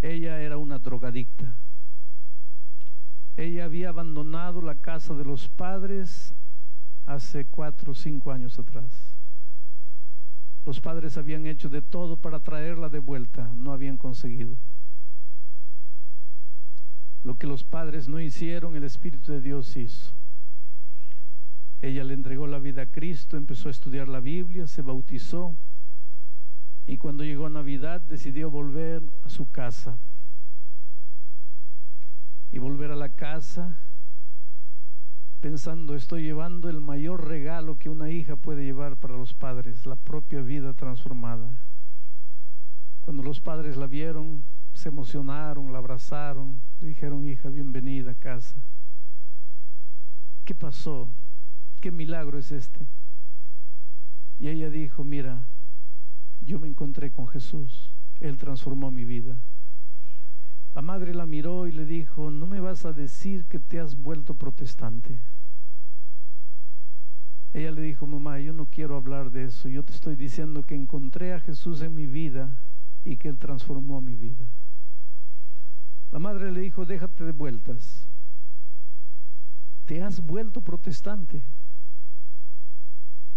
Ella 0.00 0.40
era 0.40 0.56
una 0.56 0.78
drogadicta. 0.78 1.54
Ella 3.36 3.66
había 3.66 3.90
abandonado 3.90 4.62
la 4.62 4.74
casa 4.74 5.12
de 5.12 5.24
los 5.24 5.48
padres 5.48 6.32
hace 7.04 7.44
cuatro 7.44 7.92
o 7.92 7.94
cinco 7.94 8.32
años 8.32 8.58
atrás. 8.58 8.90
Los 10.64 10.80
padres 10.80 11.18
habían 11.18 11.46
hecho 11.46 11.68
de 11.68 11.82
todo 11.82 12.16
para 12.16 12.40
traerla 12.40 12.88
de 12.88 13.00
vuelta, 13.00 13.50
no 13.54 13.74
habían 13.74 13.98
conseguido. 13.98 14.56
Lo 17.26 17.34
que 17.34 17.48
los 17.48 17.64
padres 17.64 18.06
no 18.06 18.20
hicieron, 18.20 18.76
el 18.76 18.84
Espíritu 18.84 19.32
de 19.32 19.40
Dios 19.40 19.76
hizo. 19.76 20.12
Ella 21.82 22.04
le 22.04 22.14
entregó 22.14 22.46
la 22.46 22.60
vida 22.60 22.82
a 22.82 22.86
Cristo, 22.86 23.36
empezó 23.36 23.66
a 23.66 23.72
estudiar 23.72 24.06
la 24.06 24.20
Biblia, 24.20 24.68
se 24.68 24.80
bautizó 24.80 25.56
y 26.86 26.98
cuando 26.98 27.24
llegó 27.24 27.48
Navidad 27.48 28.00
decidió 28.00 28.48
volver 28.48 29.02
a 29.24 29.28
su 29.28 29.50
casa. 29.50 29.98
Y 32.52 32.58
volver 32.58 32.92
a 32.92 32.96
la 32.96 33.08
casa 33.08 33.76
pensando, 35.40 35.96
estoy 35.96 36.22
llevando 36.22 36.70
el 36.70 36.80
mayor 36.80 37.26
regalo 37.26 37.76
que 37.76 37.88
una 37.88 38.08
hija 38.08 38.36
puede 38.36 38.62
llevar 38.62 38.98
para 38.98 39.16
los 39.16 39.34
padres, 39.34 39.84
la 39.84 39.96
propia 39.96 40.42
vida 40.42 40.74
transformada. 40.74 41.50
Cuando 43.00 43.24
los 43.24 43.40
padres 43.40 43.76
la 43.76 43.88
vieron, 43.88 44.44
se 44.76 44.90
emocionaron, 44.90 45.72
la 45.72 45.78
abrazaron, 45.78 46.60
le 46.80 46.88
dijeron, 46.88 47.26
hija, 47.26 47.48
bienvenida 47.48 48.10
a 48.10 48.14
casa. 48.14 48.56
¿Qué 50.44 50.54
pasó? 50.54 51.08
¿Qué 51.80 51.90
milagro 51.90 52.38
es 52.38 52.52
este? 52.52 52.86
Y 54.38 54.48
ella 54.48 54.70
dijo, 54.70 55.02
mira, 55.02 55.40
yo 56.42 56.58
me 56.58 56.68
encontré 56.68 57.10
con 57.10 57.26
Jesús, 57.26 57.90
Él 58.20 58.36
transformó 58.36 58.90
mi 58.90 59.04
vida. 59.04 59.36
La 60.74 60.82
madre 60.82 61.14
la 61.14 61.24
miró 61.24 61.66
y 61.66 61.72
le 61.72 61.86
dijo, 61.86 62.30
no 62.30 62.46
me 62.46 62.60
vas 62.60 62.84
a 62.84 62.92
decir 62.92 63.46
que 63.46 63.58
te 63.58 63.80
has 63.80 63.96
vuelto 63.96 64.34
protestante. 64.34 65.18
Ella 67.54 67.70
le 67.70 67.80
dijo, 67.80 68.06
mamá, 68.06 68.38
yo 68.40 68.52
no 68.52 68.66
quiero 68.66 68.96
hablar 68.96 69.30
de 69.30 69.44
eso. 69.44 69.70
Yo 69.70 69.82
te 69.82 69.94
estoy 69.94 70.16
diciendo 70.16 70.62
que 70.62 70.74
encontré 70.74 71.32
a 71.32 71.40
Jesús 71.40 71.80
en 71.80 71.94
mi 71.94 72.04
vida 72.04 72.54
y 73.04 73.16
que 73.16 73.28
Él 73.28 73.38
transformó 73.38 74.02
mi 74.02 74.14
vida. 74.14 74.44
La 76.12 76.18
madre 76.18 76.52
le 76.52 76.60
dijo, 76.60 76.84
déjate 76.84 77.24
de 77.24 77.32
vueltas. 77.32 78.06
Te 79.84 80.02
has 80.02 80.20
vuelto 80.20 80.60
protestante. 80.60 81.42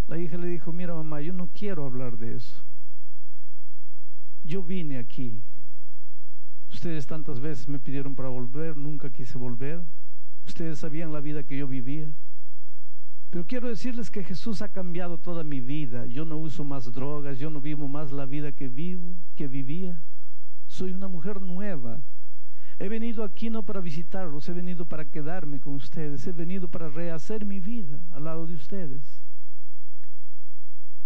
La 0.08 0.18
hija 0.18 0.38
le 0.38 0.48
dijo, 0.48 0.74
mira 0.74 0.94
mamá, 0.94 1.22
yo 1.22 1.34
no 1.34 1.48
quiero 1.48 1.86
hablar 1.86 2.18
de 2.18 2.36
eso. 2.36 2.64
Yo 4.44 4.64
vine 4.64 4.98
aquí. 4.98 5.42
Ustedes 6.72 7.06
tantas 7.06 7.40
veces 7.40 7.68
me 7.68 7.80
pidieron 7.80 8.16
para 8.16 8.30
volver, 8.30 8.78
nunca 8.78 9.10
quise 9.10 9.38
volver. 9.38 9.84
Ustedes 10.48 10.80
sabían 10.80 11.14
la 11.14 11.20
vida 11.20 11.44
que 11.44 11.58
yo 11.58 11.68
vivía. 11.68 12.12
Pero 13.30 13.46
quiero 13.46 13.68
decirles 13.68 14.10
que 14.10 14.24
Jesús 14.24 14.64
ha 14.64 14.70
cambiado 14.70 15.20
toda 15.20 15.44
mi 15.44 15.62
vida. 15.62 16.08
Yo 16.08 16.26
no 16.26 16.38
uso 16.38 16.64
más 16.64 16.92
drogas, 16.92 17.38
yo 17.38 17.52
no 17.52 17.62
vivo 17.62 17.88
más 17.88 18.12
la 18.12 18.26
vida 18.26 18.52
que 18.52 18.68
vivo, 18.68 19.16
que 19.36 19.48
vivía. 19.48 20.02
Soy 20.68 20.94
una 20.94 21.08
mujer 21.08 21.40
nueva. 21.40 22.02
He 22.80 22.88
venido 22.88 23.26
aquí 23.26 23.50
no 23.50 23.64
para 23.64 23.82
visitarlos, 23.82 24.48
he 24.48 24.54
venido 24.54 24.86
para 24.86 25.04
quedarme 25.04 25.60
con 25.60 25.74
ustedes, 25.74 26.26
he 26.26 26.32
venido 26.32 26.70
para 26.70 26.88
rehacer 26.88 27.46
mi 27.46 27.60
vida 27.60 28.06
al 28.12 28.24
lado 28.24 28.48
de 28.48 28.56
ustedes. 28.56 29.22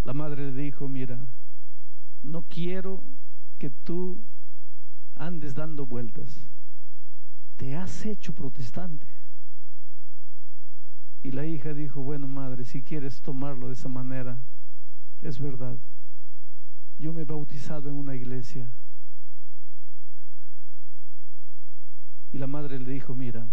La 0.03 0.13
madre 0.13 0.51
le 0.51 0.61
dijo, 0.61 0.87
mira, 0.87 1.17
no 2.21 2.43
quiero 2.43 3.01
que 3.57 3.71
tú 3.71 4.21
andes 5.15 5.55
dando 5.55 5.87
vueltas. 5.87 6.45
Te 7.57 7.75
has 7.75 8.05
hecho 8.05 8.33
protestante. 8.33 9.07
Y 11.23 11.31
la 11.31 11.45
hija 11.45 11.73
dijo, 11.73 12.01
bueno 12.01 12.27
madre, 12.27 12.65
si 12.65 12.83
quieres 12.83 13.21
tomarlo 13.21 13.67
de 13.67 13.73
esa 13.73 13.89
manera, 13.89 14.37
es 15.21 15.39
verdad. 15.39 15.77
Yo 16.99 17.13
me 17.13 17.21
he 17.21 17.25
bautizado 17.25 17.89
en 17.89 17.95
una 17.95 18.13
iglesia. 18.13 18.69
Y 22.33 22.39
la 22.39 22.47
madre 22.47 22.79
le 22.79 22.91
dijo, 22.91 23.15
mira, 23.15 23.47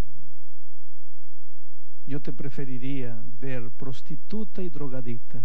yo 2.06 2.18
te 2.18 2.32
preferiría 2.32 3.22
ver 3.40 3.70
prostituta 3.70 4.62
y 4.62 4.70
drogadicta 4.70 5.40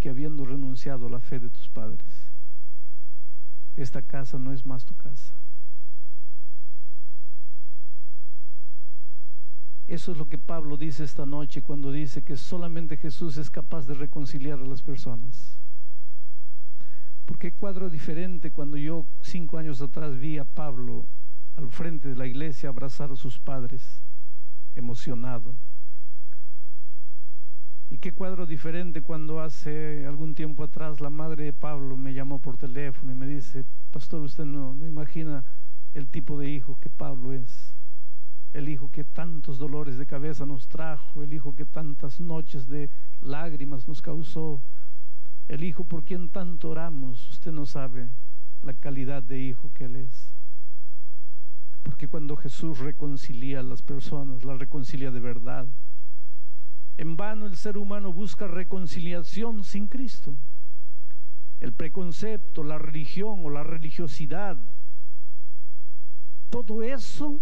que 0.00 0.08
habiendo 0.08 0.44
renunciado 0.44 1.06
a 1.06 1.10
la 1.10 1.20
fe 1.20 1.38
de 1.38 1.50
tus 1.50 1.68
padres. 1.68 2.04
Esta 3.76 4.02
casa 4.02 4.38
no 4.38 4.52
es 4.52 4.64
más 4.64 4.84
tu 4.84 4.94
casa. 4.94 5.34
Eso 9.86 10.12
es 10.12 10.18
lo 10.18 10.28
que 10.28 10.38
Pablo 10.38 10.78
dice 10.78 11.04
esta 11.04 11.26
noche 11.26 11.62
cuando 11.62 11.92
dice 11.92 12.22
que 12.22 12.36
solamente 12.36 12.96
Jesús 12.96 13.36
es 13.36 13.50
capaz 13.50 13.86
de 13.86 13.94
reconciliar 13.94 14.58
a 14.58 14.66
las 14.66 14.82
personas. 14.82 15.58
Porque 17.26 17.52
cuadro 17.52 17.90
diferente 17.90 18.50
cuando 18.50 18.76
yo 18.78 19.04
cinco 19.20 19.58
años 19.58 19.82
atrás 19.82 20.18
vi 20.18 20.38
a 20.38 20.44
Pablo 20.44 21.06
al 21.56 21.70
frente 21.70 22.08
de 22.08 22.16
la 22.16 22.26
iglesia 22.26 22.68
abrazar 22.68 23.10
a 23.12 23.16
sus 23.16 23.38
padres, 23.38 24.02
emocionado. 24.74 25.54
Y 27.90 27.98
qué 27.98 28.12
cuadro 28.12 28.46
diferente 28.46 29.02
cuando 29.02 29.40
hace 29.40 30.06
algún 30.06 30.34
tiempo 30.34 30.64
atrás 30.64 31.00
la 31.00 31.10
madre 31.10 31.44
de 31.44 31.52
Pablo 31.52 31.96
me 31.96 32.12
llamó 32.14 32.38
por 32.38 32.56
teléfono 32.56 33.12
y 33.12 33.14
me 33.14 33.26
dice, 33.26 33.64
pastor, 33.92 34.22
usted 34.22 34.44
no, 34.44 34.74
no 34.74 34.86
imagina 34.86 35.44
el 35.94 36.08
tipo 36.08 36.38
de 36.38 36.50
hijo 36.50 36.76
que 36.80 36.88
Pablo 36.88 37.32
es 37.32 37.74
el 38.54 38.68
hijo 38.68 38.88
que 38.90 39.02
tantos 39.02 39.58
dolores 39.58 39.98
de 39.98 40.06
cabeza 40.06 40.46
nos 40.46 40.68
trajo, 40.68 41.24
el 41.24 41.34
hijo 41.34 41.54
que 41.56 41.64
tantas 41.64 42.20
noches 42.20 42.68
de 42.68 42.88
lágrimas 43.20 43.88
nos 43.88 44.00
causó, 44.00 44.62
el 45.48 45.64
hijo 45.64 45.82
por 45.82 46.04
quien 46.04 46.30
tanto 46.30 46.70
oramos, 46.70 47.30
usted 47.30 47.50
no 47.50 47.66
sabe 47.66 48.08
la 48.62 48.72
calidad 48.72 49.24
de 49.24 49.40
hijo 49.40 49.72
que 49.74 49.86
él 49.86 49.96
es. 49.96 50.33
Porque 51.84 52.08
cuando 52.08 52.34
Jesús 52.34 52.80
reconcilia 52.80 53.60
a 53.60 53.62
las 53.62 53.82
personas, 53.82 54.42
la 54.42 54.54
reconcilia 54.56 55.12
de 55.12 55.20
verdad. 55.20 55.66
En 56.96 57.16
vano 57.16 57.46
el 57.46 57.56
ser 57.56 57.78
humano 57.78 58.12
busca 58.12 58.48
reconciliación 58.48 59.62
sin 59.62 59.86
Cristo. 59.86 60.34
el 61.60 61.72
preconcepto, 61.72 62.62
la 62.62 62.76
religión 62.76 63.40
o 63.44 63.48
la 63.48 63.62
religiosidad, 63.62 64.58
todo 66.50 66.82
eso 66.82 67.40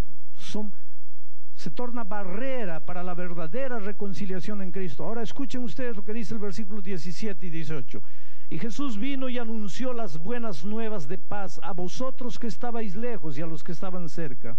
se 1.55 1.71
torna 1.71 2.05
barrera 2.05 2.81
para 2.81 3.03
la 3.03 3.15
verdadera 3.15 3.79
reconciliación 3.79 4.63
en 4.63 4.73
Cristo. 4.73 5.05
Ahora 5.05 5.23
escuchen 5.23 5.63
ustedes 5.65 5.97
lo 5.97 6.05
que 6.05 6.13
dice 6.13 6.35
el 6.35 6.41
versículo 6.41 6.81
17 6.81 7.47
y 7.47 7.51
18. 7.51 8.03
Y 8.51 8.59
Jesús 8.59 8.99
vino 8.99 9.29
y 9.29 9.39
anunció 9.39 9.93
las 9.93 10.19
buenas 10.19 10.65
nuevas 10.65 11.09
de 11.09 11.19
paz 11.19 11.59
a 11.63 11.73
vosotros 11.73 12.39
que 12.39 12.47
estabais 12.47 12.97
lejos 12.97 13.39
y 13.39 13.43
a 13.43 13.47
los 13.47 13.65
que 13.65 13.73
estaban 13.73 14.09
cerca. 14.09 14.57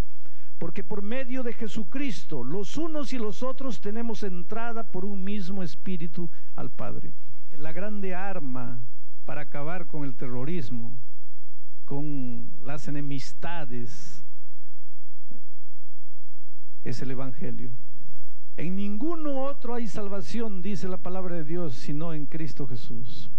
Porque 0.58 0.84
por 0.84 1.02
medio 1.02 1.44
de 1.44 1.54
Jesucristo, 1.54 2.44
los 2.44 2.78
unos 2.78 3.14
y 3.14 3.18
los 3.18 3.44
otros 3.44 3.82
tenemos 3.82 4.24
entrada 4.24 4.84
por 4.84 5.06
un 5.06 5.24
mismo 5.24 5.62
espíritu 5.62 6.30
al 6.56 6.70
Padre. 6.70 7.14
La 7.58 7.72
grande 7.72 8.16
arma 8.16 8.80
para 9.26 9.42
acabar 9.42 9.88
con 9.88 10.04
el 10.06 10.16
terrorismo, 10.16 10.98
con 11.86 12.50
las 12.66 12.88
enemistades, 12.88 14.24
es 16.84 17.02
el 17.02 17.12
Evangelio. 17.12 17.72
En 18.58 18.76
ninguno 18.76 19.44
otro 19.44 19.74
hay 19.74 19.88
salvación, 19.88 20.62
dice 20.62 20.88
la 20.88 20.98
palabra 20.98 21.38
de 21.38 21.44
Dios, 21.44 21.74
sino 21.74 22.14
en 22.14 22.26
Cristo 22.26 22.68
Jesús. 22.68 23.30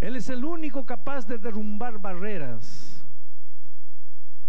Él 0.00 0.16
es 0.16 0.28
el 0.28 0.44
único 0.44 0.84
capaz 0.84 1.26
de 1.26 1.38
derrumbar 1.38 1.98
barreras. 1.98 3.04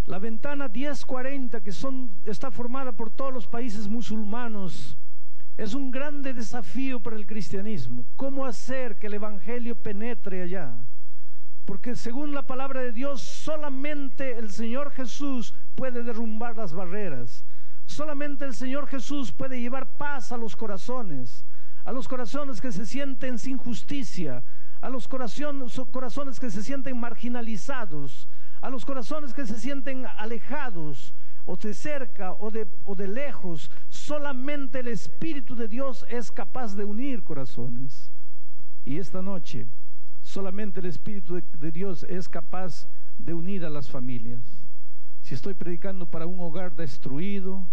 La 0.05 0.19
ventana 0.19 0.67
1040, 0.67 1.61
que 1.61 1.71
son, 1.71 2.11
está 2.25 2.51
formada 2.51 2.91
por 2.91 3.09
todos 3.09 3.33
los 3.33 3.47
países 3.47 3.87
musulmanos, 3.87 4.97
es 5.57 5.73
un 5.73 5.91
grande 5.91 6.33
desafío 6.33 6.99
para 6.99 7.15
el 7.15 7.27
cristianismo. 7.27 8.05
¿Cómo 8.15 8.45
hacer 8.45 8.97
que 8.97 9.07
el 9.07 9.15
Evangelio 9.15 9.75
penetre 9.75 10.41
allá? 10.41 10.73
Porque 11.65 11.95
según 11.95 12.33
la 12.33 12.47
palabra 12.47 12.81
de 12.81 12.91
Dios, 12.91 13.21
solamente 13.21 14.37
el 14.37 14.49
Señor 14.49 14.91
Jesús 14.91 15.53
puede 15.75 16.01
derrumbar 16.01 16.57
las 16.57 16.73
barreras. 16.73 17.43
Solamente 17.85 18.45
el 18.45 18.53
Señor 18.53 18.87
Jesús 18.87 19.31
puede 19.31 19.59
llevar 19.59 19.97
paz 19.97 20.31
a 20.31 20.37
los 20.37 20.55
corazones, 20.55 21.45
a 21.85 21.91
los 21.91 22.07
corazones 22.07 22.61
que 22.61 22.71
se 22.71 22.85
sienten 22.85 23.37
sin 23.37 23.57
justicia, 23.57 24.43
a 24.81 24.89
los 24.89 25.07
corazones, 25.07 26.39
que 26.39 26.49
se 26.49 26.63
sienten 26.63 26.99
marginalizados, 26.99 28.27
a 28.61 28.69
los 28.69 28.85
corazones 28.85 29.33
que 29.33 29.45
se 29.45 29.59
sienten 29.59 30.05
alejados, 30.17 31.13
o 31.45 31.55
de 31.55 31.73
cerca 31.73 32.33
o 32.33 32.51
de, 32.51 32.67
o 32.85 32.95
de 32.95 33.07
lejos, 33.07 33.71
solamente 33.89 34.79
el 34.79 34.87
Espíritu 34.87 35.55
de 35.55 35.67
Dios 35.67 36.05
es 36.09 36.31
capaz 36.31 36.75
de 36.75 36.85
unir 36.85 37.23
corazones. 37.23 38.11
Y 38.85 38.97
esta 38.97 39.21
noche, 39.21 39.67
solamente 40.21 40.79
el 40.79 40.85
Espíritu 40.85 41.35
de, 41.35 41.43
de 41.57 41.71
Dios 41.71 42.05
es 42.07 42.29
capaz 42.29 42.87
de 43.17 43.33
unir 43.33 43.65
a 43.65 43.69
las 43.69 43.89
familias. 43.89 44.41
Si 45.21 45.33
estoy 45.33 45.53
predicando 45.53 46.05
para 46.05 46.27
un 46.27 46.39
hogar 46.39 46.75
destruido, 46.75 47.67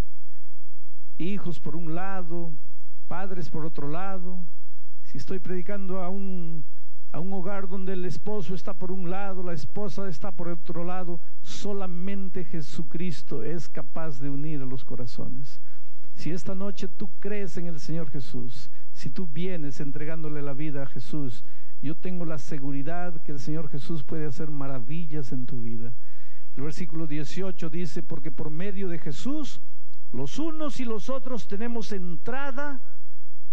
hijos 1.19 1.61
por 1.61 1.77
un 1.77 1.95
lado, 1.95 2.53
padres 3.09 3.49
por 3.49 3.65
otro 3.65 3.89
lado, 3.89 4.39
si 5.05 5.19
estoy 5.19 5.39
predicando 5.39 6.01
a 6.01 6.09
un 6.09 6.65
a 7.13 7.21
un 7.21 7.33
hogar 7.33 7.69
donde 7.69 7.93
el 7.93 8.05
esposo 8.05 8.55
está 8.55 8.75
por 8.75 8.91
un 8.91 9.11
lado, 9.11 9.43
la 9.43 9.53
esposa 9.53 10.09
está 10.09 10.33
por 10.33 10.49
otro 10.49 10.85
lado, 10.85 11.21
solamente 11.43 12.45
Jesucristo 12.45 13.43
es 13.43 13.69
capaz 13.69 14.21
de 14.21 14.31
unir 14.31 14.63
a 14.63 14.67
los 14.67 14.85
corazones. 14.85 15.61
Si 16.15 16.31
esta 16.31 16.55
noche 16.55 16.89
tú 16.89 17.09
crees 17.21 17.57
en 17.57 17.67
el 17.67 17.79
Señor 17.79 18.11
Jesús, 18.11 18.71
si 18.93 19.11
tú 19.11 19.27
vienes 19.27 19.81
entregándole 19.81 20.43
la 20.43 20.55
vida 20.55 20.83
a 20.83 20.87
Jesús, 20.87 21.45
yo 21.83 21.95
tengo 21.95 22.25
la 22.25 22.39
seguridad 22.39 23.23
que 23.23 23.33
el 23.33 23.39
Señor 23.39 23.69
Jesús 23.69 24.03
puede 24.03 24.27
hacer 24.27 24.51
maravillas 24.51 25.33
en 25.33 25.47
tu 25.47 25.61
vida. 25.61 25.93
El 26.57 26.63
versículo 26.63 27.07
18 27.07 27.69
dice, 27.69 28.03
porque 28.03 28.33
por 28.33 28.51
medio 28.51 28.89
de 28.89 28.99
Jesús, 28.99 29.61
los 30.13 30.39
unos 30.39 30.81
y 30.81 30.87
los 30.87 31.11
otros 31.11 31.47
tenemos 31.47 31.93
entrada 31.93 32.81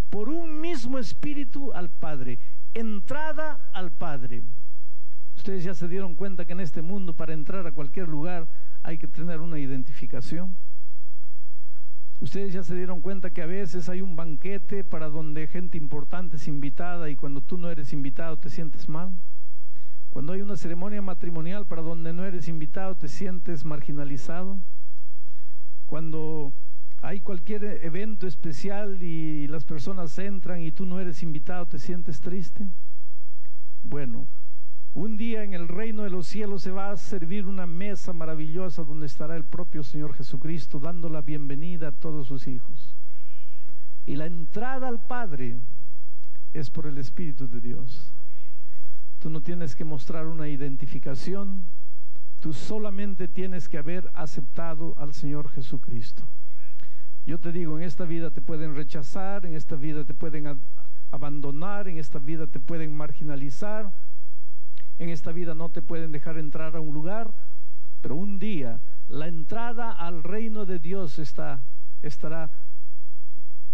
por 0.10 0.30
un 0.30 0.62
mismo 0.62 0.98
espíritu 0.98 1.74
al 1.74 1.90
Padre 1.90 2.40
entrada 2.74 3.70
al 3.74 3.92
Padre. 3.92 4.44
Ustedes 5.36 5.64
ya 5.64 5.74
se 5.74 5.88
dieron 5.88 6.16
cuenta 6.16 6.46
que 6.46 6.54
en 6.54 6.60
este 6.60 6.82
mundo 6.82 7.14
para 7.14 7.34
entrar 7.34 7.66
a 7.68 7.72
cualquier 7.72 8.08
lugar 8.08 8.48
hay 8.84 8.98
que 8.98 9.08
tener 9.08 9.42
una 9.42 9.60
identificación. 9.60 10.56
Ustedes 12.22 12.54
ya 12.54 12.64
se 12.64 12.76
dieron 12.76 13.02
cuenta 13.02 13.32
que 13.32 13.42
a 13.42 13.46
veces 13.46 13.90
hay 13.90 14.02
un 14.02 14.16
banquete 14.16 14.84
para 14.84 15.10
donde 15.10 15.48
gente 15.48 15.78
importante 15.78 16.38
es 16.38 16.48
invitada 16.48 17.10
y 17.10 17.16
cuando 17.16 17.42
tú 17.42 17.58
no 17.58 17.70
eres 17.70 17.92
invitado 17.92 18.38
te 18.38 18.50
sientes 18.50 18.88
mal. 18.88 19.12
Cuando 20.12 20.32
hay 20.32 20.42
una 20.42 20.56
ceremonia 20.56 21.02
matrimonial 21.02 21.66
para 21.66 21.82
donde 21.82 22.14
no 22.14 22.24
eres 22.24 22.48
invitado 22.48 22.96
te 22.96 23.10
sientes 23.10 23.66
marginalizado. 23.66 24.58
Cuando 25.86 26.54
hay 27.04 27.20
cualquier 27.20 27.82
evento 27.84 28.28
especial 28.28 29.04
y 29.04 29.46
las 29.48 29.66
personas 29.66 30.18
entran 30.20 30.62
y 30.62 30.72
tú 30.72 30.86
no 30.86 31.02
eres 31.02 31.22
invitado, 31.22 31.66
¿te 31.66 31.78
sientes 31.78 32.22
triste? 32.22 32.66
Bueno, 33.84 34.26
un 34.94 35.18
día 35.18 35.44
en 35.44 35.54
el 35.54 35.68
reino 35.68 36.04
de 36.04 36.10
los 36.10 36.28
cielos 36.28 36.64
se 36.64 36.72
va 36.72 36.92
a 36.92 36.98
servir 36.98 37.46
una 37.46 37.68
mesa 37.68 38.14
maravillosa 38.14 38.84
donde 38.84 39.08
estará 39.08 39.36
el 39.36 39.44
propio 39.44 39.84
Señor 39.84 40.14
Jesucristo 40.14 40.80
dando 40.80 41.10
la 41.10 41.20
bienvenida 41.20 41.90
a 41.90 41.92
todos 41.92 42.28
sus 42.28 42.48
hijos. 42.48 42.96
Y 44.06 44.16
la 44.16 44.26
entrada 44.26 44.88
al 44.88 45.06
Padre 45.06 45.58
es 46.54 46.70
por 46.70 46.86
el 46.86 46.98
Espíritu 46.98 47.50
de 47.50 47.60
Dios. 47.60 48.14
Tú 49.20 49.30
no 49.30 49.42
tienes 49.42 49.76
que 49.76 49.84
mostrar 49.84 50.26
una 50.26 50.48
identificación, 50.48 51.66
tú 52.40 52.54
solamente 52.54 53.28
tienes 53.28 53.68
que 53.68 53.78
haber 53.78 54.10
aceptado 54.14 54.94
al 54.96 55.14
Señor 55.14 55.50
Jesucristo. 55.50 56.24
Yo 57.26 57.38
te 57.40 57.52
digo, 57.52 57.78
en 57.78 57.84
esta 57.84 58.04
vida 58.04 58.32
te 58.32 58.42
pueden 58.42 58.76
rechazar, 58.76 59.46
en 59.46 59.56
esta 59.56 59.76
vida 59.76 60.04
te 60.04 60.14
pueden 60.14 60.60
abandonar, 61.12 61.88
en 61.88 61.98
esta 61.98 62.20
vida 62.20 62.48
te 62.48 62.60
pueden 62.60 62.96
marginalizar, 62.96 63.94
en 65.00 65.10
esta 65.10 65.32
vida 65.32 65.54
no 65.54 65.70
te 65.70 65.82
pueden 65.82 66.12
dejar 66.12 66.38
entrar 66.38 66.76
a 66.76 66.82
un 66.82 66.94
lugar, 66.94 67.34
pero 68.02 68.16
un 68.16 68.40
día 68.40 68.80
la 69.08 69.28
entrada 69.28 69.92
al 69.92 70.24
reino 70.24 70.66
de 70.66 70.80
Dios 70.80 71.18
está, 71.20 71.62
estará 72.02 72.52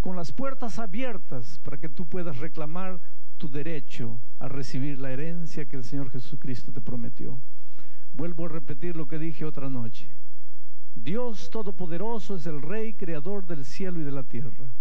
con 0.01 0.15
las 0.15 0.31
puertas 0.31 0.79
abiertas 0.79 1.59
para 1.63 1.77
que 1.77 1.89
tú 1.89 2.05
puedas 2.05 2.37
reclamar 2.37 2.99
tu 3.37 3.49
derecho 3.49 4.19
a 4.37 4.47
recibir 4.47 4.99
la 4.99 5.11
herencia 5.11 5.65
que 5.65 5.77
el 5.77 5.83
Señor 5.83 6.11
Jesucristo 6.11 6.71
te 6.71 6.81
prometió. 6.81 7.39
Vuelvo 8.13 8.45
a 8.45 8.49
repetir 8.49 8.95
lo 8.95 9.07
que 9.07 9.17
dije 9.17 9.45
otra 9.45 9.69
noche. 9.69 10.07
Dios 10.95 11.49
Todopoderoso 11.49 12.35
es 12.35 12.45
el 12.45 12.61
Rey 12.61 12.93
creador 12.93 13.45
del 13.47 13.65
cielo 13.65 13.99
y 13.99 14.03
de 14.03 14.11
la 14.11 14.23
tierra. 14.23 14.71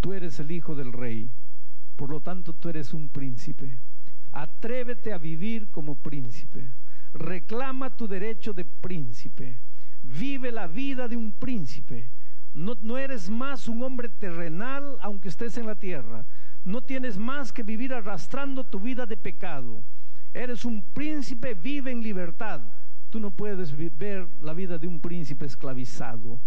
Tú 0.00 0.12
eres 0.12 0.38
el 0.40 0.50
Hijo 0.50 0.74
del 0.74 0.92
Rey, 0.92 1.30
por 1.96 2.10
lo 2.10 2.20
tanto 2.20 2.52
tú 2.52 2.68
eres 2.68 2.92
un 2.92 3.08
príncipe. 3.08 3.78
Atrévete 4.32 5.12
a 5.12 5.18
vivir 5.18 5.68
como 5.70 5.94
príncipe. 5.94 6.68
Reclama 7.14 7.96
tu 7.96 8.08
derecho 8.08 8.52
de 8.52 8.64
príncipe. 8.64 9.58
Vive 10.02 10.50
la 10.50 10.66
vida 10.66 11.08
de 11.08 11.16
un 11.16 11.32
príncipe. 11.32 12.10
No, 12.52 12.76
no, 12.82 12.98
eres 12.98 13.30
más 13.30 13.68
un 13.68 13.82
hombre 13.82 14.08
terrenal 14.08 14.96
aunque 15.00 15.28
estés 15.28 15.56
en 15.56 15.66
la 15.66 15.76
tierra. 15.76 16.24
No 16.64 16.82
tienes 16.82 17.16
más 17.16 17.52
que 17.52 17.62
vivir 17.62 17.94
arrastrando 17.94 18.64
tu 18.64 18.80
vida 18.80 19.06
de 19.06 19.16
pecado. 19.16 19.80
Eres 20.32 20.64
un 20.64 20.82
príncipe, 20.82 21.54
vive 21.54 21.90
en 21.92 22.02
libertad. 22.02 22.60
Tú 23.14 23.20
no 23.20 23.30
puedes 23.30 23.76
ver 23.96 24.26
la 24.42 24.52
vida 24.54 24.76
de 24.76 24.88
un 24.88 24.98
príncipe 24.98 25.46
esclavizado. 25.46 26.40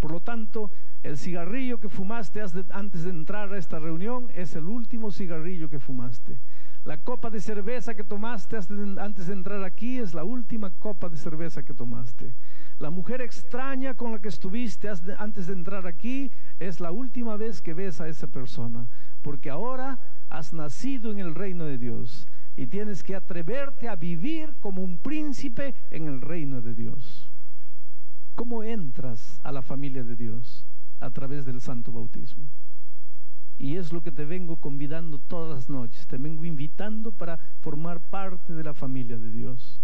Por 0.00 0.10
lo 0.10 0.20
tanto, 0.20 0.70
el 1.02 1.18
cigarrillo 1.18 1.78
que 1.78 1.90
fumaste 1.90 2.40
antes 2.70 3.04
de 3.04 3.10
entrar 3.10 3.52
a 3.52 3.58
esta 3.58 3.78
reunión 3.78 4.30
es 4.34 4.56
el 4.56 4.64
último 4.64 5.12
cigarrillo 5.12 5.68
que 5.68 5.80
fumaste. 5.80 6.38
La 6.86 6.96
copa 6.96 7.28
de 7.28 7.42
cerveza 7.42 7.92
que 7.92 8.04
tomaste 8.04 8.56
antes 8.56 9.26
de 9.26 9.34
entrar 9.34 9.62
aquí 9.64 9.98
es 9.98 10.14
la 10.14 10.24
última 10.24 10.70
copa 10.70 11.10
de 11.10 11.18
cerveza 11.18 11.62
que 11.62 11.74
tomaste. 11.74 12.32
La 12.78 12.88
mujer 12.88 13.20
extraña 13.20 13.92
con 13.92 14.12
la 14.12 14.18
que 14.18 14.28
estuviste 14.28 14.88
antes 15.18 15.46
de 15.46 15.52
entrar 15.52 15.86
aquí 15.86 16.30
es 16.58 16.80
la 16.80 16.90
última 16.90 17.36
vez 17.36 17.60
que 17.60 17.74
ves 17.74 18.00
a 18.00 18.08
esa 18.08 18.28
persona, 18.28 18.86
porque 19.20 19.50
ahora 19.50 19.98
has 20.30 20.54
nacido 20.54 21.10
en 21.10 21.18
el 21.18 21.34
reino 21.34 21.66
de 21.66 21.76
Dios 21.76 22.26
y 22.56 22.66
tienes 22.66 23.02
que 23.02 23.14
atreverte 23.14 23.88
a 23.88 23.96
vivir 23.96 24.54
como 24.60 24.82
un 24.82 24.98
príncipe 24.98 25.74
en 25.90 26.06
el 26.06 26.20
reino 26.20 26.60
de 26.60 26.74
Dios. 26.74 27.28
¿Cómo 28.34 28.62
entras 28.62 29.40
a 29.42 29.52
la 29.52 29.62
familia 29.62 30.02
de 30.02 30.16
Dios? 30.16 30.64
A 31.00 31.10
través 31.10 31.44
del 31.44 31.60
santo 31.60 31.92
bautismo. 31.92 32.44
Y 33.58 33.76
es 33.76 33.92
lo 33.92 34.02
que 34.02 34.10
te 34.10 34.24
vengo 34.24 34.56
convidando 34.56 35.18
todas 35.18 35.54
las 35.54 35.68
noches, 35.68 36.06
te 36.06 36.18
vengo 36.18 36.44
invitando 36.44 37.12
para 37.12 37.38
formar 37.60 38.00
parte 38.00 38.52
de 38.52 38.64
la 38.64 38.74
familia 38.74 39.16
de 39.16 39.30
Dios. 39.30 39.80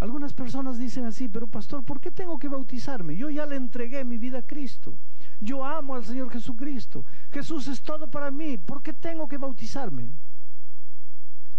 Algunas 0.00 0.32
personas 0.32 0.78
dicen 0.78 1.06
así, 1.06 1.28
pero 1.28 1.48
pastor, 1.48 1.84
¿por 1.84 2.00
qué 2.00 2.12
tengo 2.12 2.38
que 2.38 2.46
bautizarme? 2.46 3.16
Yo 3.16 3.30
ya 3.30 3.46
le 3.46 3.56
entregué 3.56 4.04
mi 4.04 4.16
vida 4.16 4.38
a 4.38 4.46
Cristo. 4.46 4.94
Yo 5.40 5.64
amo 5.64 5.96
al 5.96 6.04
Señor 6.04 6.30
Jesucristo. 6.30 7.04
Jesús 7.32 7.66
es 7.66 7.82
todo 7.82 8.08
para 8.08 8.30
mí. 8.30 8.58
¿Por 8.58 8.80
qué 8.80 8.92
tengo 8.92 9.26
que 9.26 9.38
bautizarme? 9.38 10.06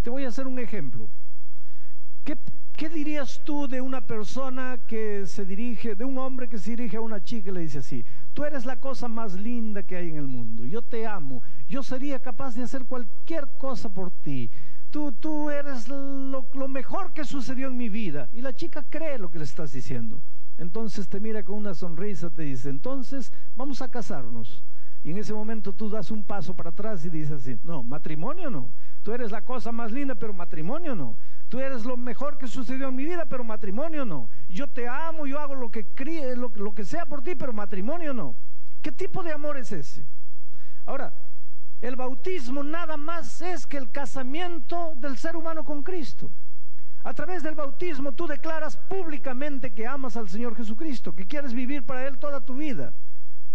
Te 0.02 0.10
voy 0.10 0.24
a 0.24 0.28
hacer 0.28 0.46
un 0.46 0.58
ejemplo. 0.58 1.08
¿Qué, 2.24 2.36
¿Qué 2.76 2.88
dirías 2.88 3.42
tú 3.44 3.68
de 3.68 3.80
una 3.80 4.00
persona 4.00 4.78
que 4.86 5.26
se 5.26 5.44
dirige, 5.44 5.94
de 5.94 6.04
un 6.04 6.16
hombre 6.16 6.48
que 6.48 6.58
se 6.58 6.70
dirige 6.70 6.96
a 6.96 7.00
una 7.02 7.22
chica 7.22 7.50
y 7.50 7.52
le 7.52 7.60
dice 7.60 7.78
así, 7.78 8.04
tú 8.32 8.44
eres 8.44 8.64
la 8.64 8.76
cosa 8.76 9.06
más 9.06 9.34
linda 9.34 9.82
que 9.82 9.96
hay 9.96 10.08
en 10.08 10.16
el 10.16 10.26
mundo, 10.26 10.64
yo 10.64 10.80
te 10.80 11.06
amo, 11.06 11.42
yo 11.68 11.82
sería 11.82 12.20
capaz 12.20 12.54
de 12.54 12.62
hacer 12.62 12.86
cualquier 12.86 13.48
cosa 13.58 13.90
por 13.90 14.10
ti, 14.10 14.50
tú, 14.90 15.12
tú 15.12 15.50
eres 15.50 15.88
lo, 15.88 16.46
lo 16.54 16.68
mejor 16.68 17.12
que 17.12 17.24
sucedió 17.24 17.68
en 17.68 17.76
mi 17.76 17.88
vida? 17.88 18.28
Y 18.32 18.40
la 18.40 18.54
chica 18.54 18.82
cree 18.88 19.18
lo 19.18 19.30
que 19.30 19.38
le 19.38 19.44
estás 19.44 19.72
diciendo. 19.72 20.22
Entonces 20.58 21.08
te 21.08 21.20
mira 21.20 21.42
con 21.42 21.56
una 21.56 21.74
sonrisa, 21.74 22.30
te 22.30 22.42
dice, 22.42 22.68
entonces 22.68 23.32
vamos 23.56 23.80
a 23.82 23.88
casarnos. 23.88 24.62
Y 25.02 25.10
en 25.10 25.18
ese 25.18 25.32
momento 25.32 25.72
tú 25.72 25.88
das 25.88 26.10
un 26.10 26.22
paso 26.22 26.54
para 26.54 26.70
atrás 26.70 27.04
y 27.04 27.08
dices 27.08 27.32
así, 27.32 27.58
no, 27.64 27.82
matrimonio 27.82 28.50
no. 28.50 28.68
Tú 29.02 29.12
eres 29.12 29.30
la 29.30 29.42
cosa 29.42 29.72
más 29.72 29.92
linda, 29.92 30.14
pero 30.14 30.32
matrimonio 30.32 30.94
no. 30.94 31.16
Tú 31.48 31.58
eres 31.58 31.84
lo 31.84 31.96
mejor 31.96 32.38
que 32.38 32.46
sucedió 32.46 32.88
en 32.88 32.96
mi 32.96 33.04
vida, 33.04 33.26
pero 33.26 33.42
matrimonio 33.42 34.04
no. 34.04 34.28
Yo 34.48 34.68
te 34.68 34.86
amo, 34.86 35.26
yo 35.26 35.38
hago 35.38 35.54
lo 35.54 35.70
que, 35.70 35.86
lo 36.36 36.74
que 36.74 36.84
sea 36.84 37.06
por 37.06 37.22
ti, 37.22 37.34
pero 37.34 37.52
matrimonio 37.52 38.12
no. 38.12 38.36
¿Qué 38.82 38.92
tipo 38.92 39.22
de 39.22 39.32
amor 39.32 39.56
es 39.56 39.72
ese? 39.72 40.06
Ahora, 40.86 41.12
el 41.80 41.96
bautismo 41.96 42.62
nada 42.62 42.96
más 42.96 43.40
es 43.40 43.66
que 43.66 43.78
el 43.78 43.90
casamiento 43.90 44.92
del 44.96 45.16
ser 45.16 45.34
humano 45.36 45.64
con 45.64 45.82
Cristo. 45.82 46.30
A 47.02 47.14
través 47.14 47.42
del 47.42 47.54
bautismo 47.54 48.12
tú 48.12 48.26
declaras 48.26 48.76
públicamente 48.76 49.72
que 49.72 49.86
amas 49.86 50.16
al 50.16 50.28
Señor 50.28 50.54
Jesucristo, 50.54 51.14
que 51.14 51.26
quieres 51.26 51.54
vivir 51.54 51.84
para 51.84 52.06
Él 52.06 52.18
toda 52.18 52.42
tu 52.42 52.54
vida. 52.54 52.92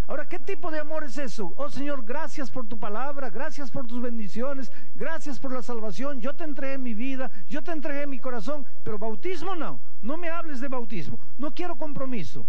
Ahora, 0.07 0.27
¿qué 0.27 0.37
tipo 0.37 0.69
de 0.69 0.79
amor 0.79 1.03
es 1.03 1.17
eso? 1.17 1.53
Oh 1.57 1.69
Señor, 1.69 2.05
gracias 2.05 2.51
por 2.51 2.67
tu 2.67 2.77
palabra, 2.79 3.29
gracias 3.29 3.71
por 3.71 3.87
tus 3.87 4.01
bendiciones, 4.01 4.71
gracias 4.93 5.39
por 5.39 5.51
la 5.51 5.63
salvación. 5.63 6.21
Yo 6.21 6.35
te 6.35 6.43
entregué 6.43 6.77
mi 6.77 6.93
vida, 6.93 7.31
yo 7.47 7.63
te 7.63 7.71
entregué 7.71 8.05
mi 8.05 8.19
corazón, 8.19 8.65
pero 8.83 8.99
bautismo 8.99 9.55
no. 9.55 9.79
No 10.01 10.17
me 10.17 10.29
hables 10.29 10.59
de 10.59 10.67
bautismo. 10.67 11.19
No 11.37 11.53
quiero 11.53 11.75
compromiso. 11.75 12.45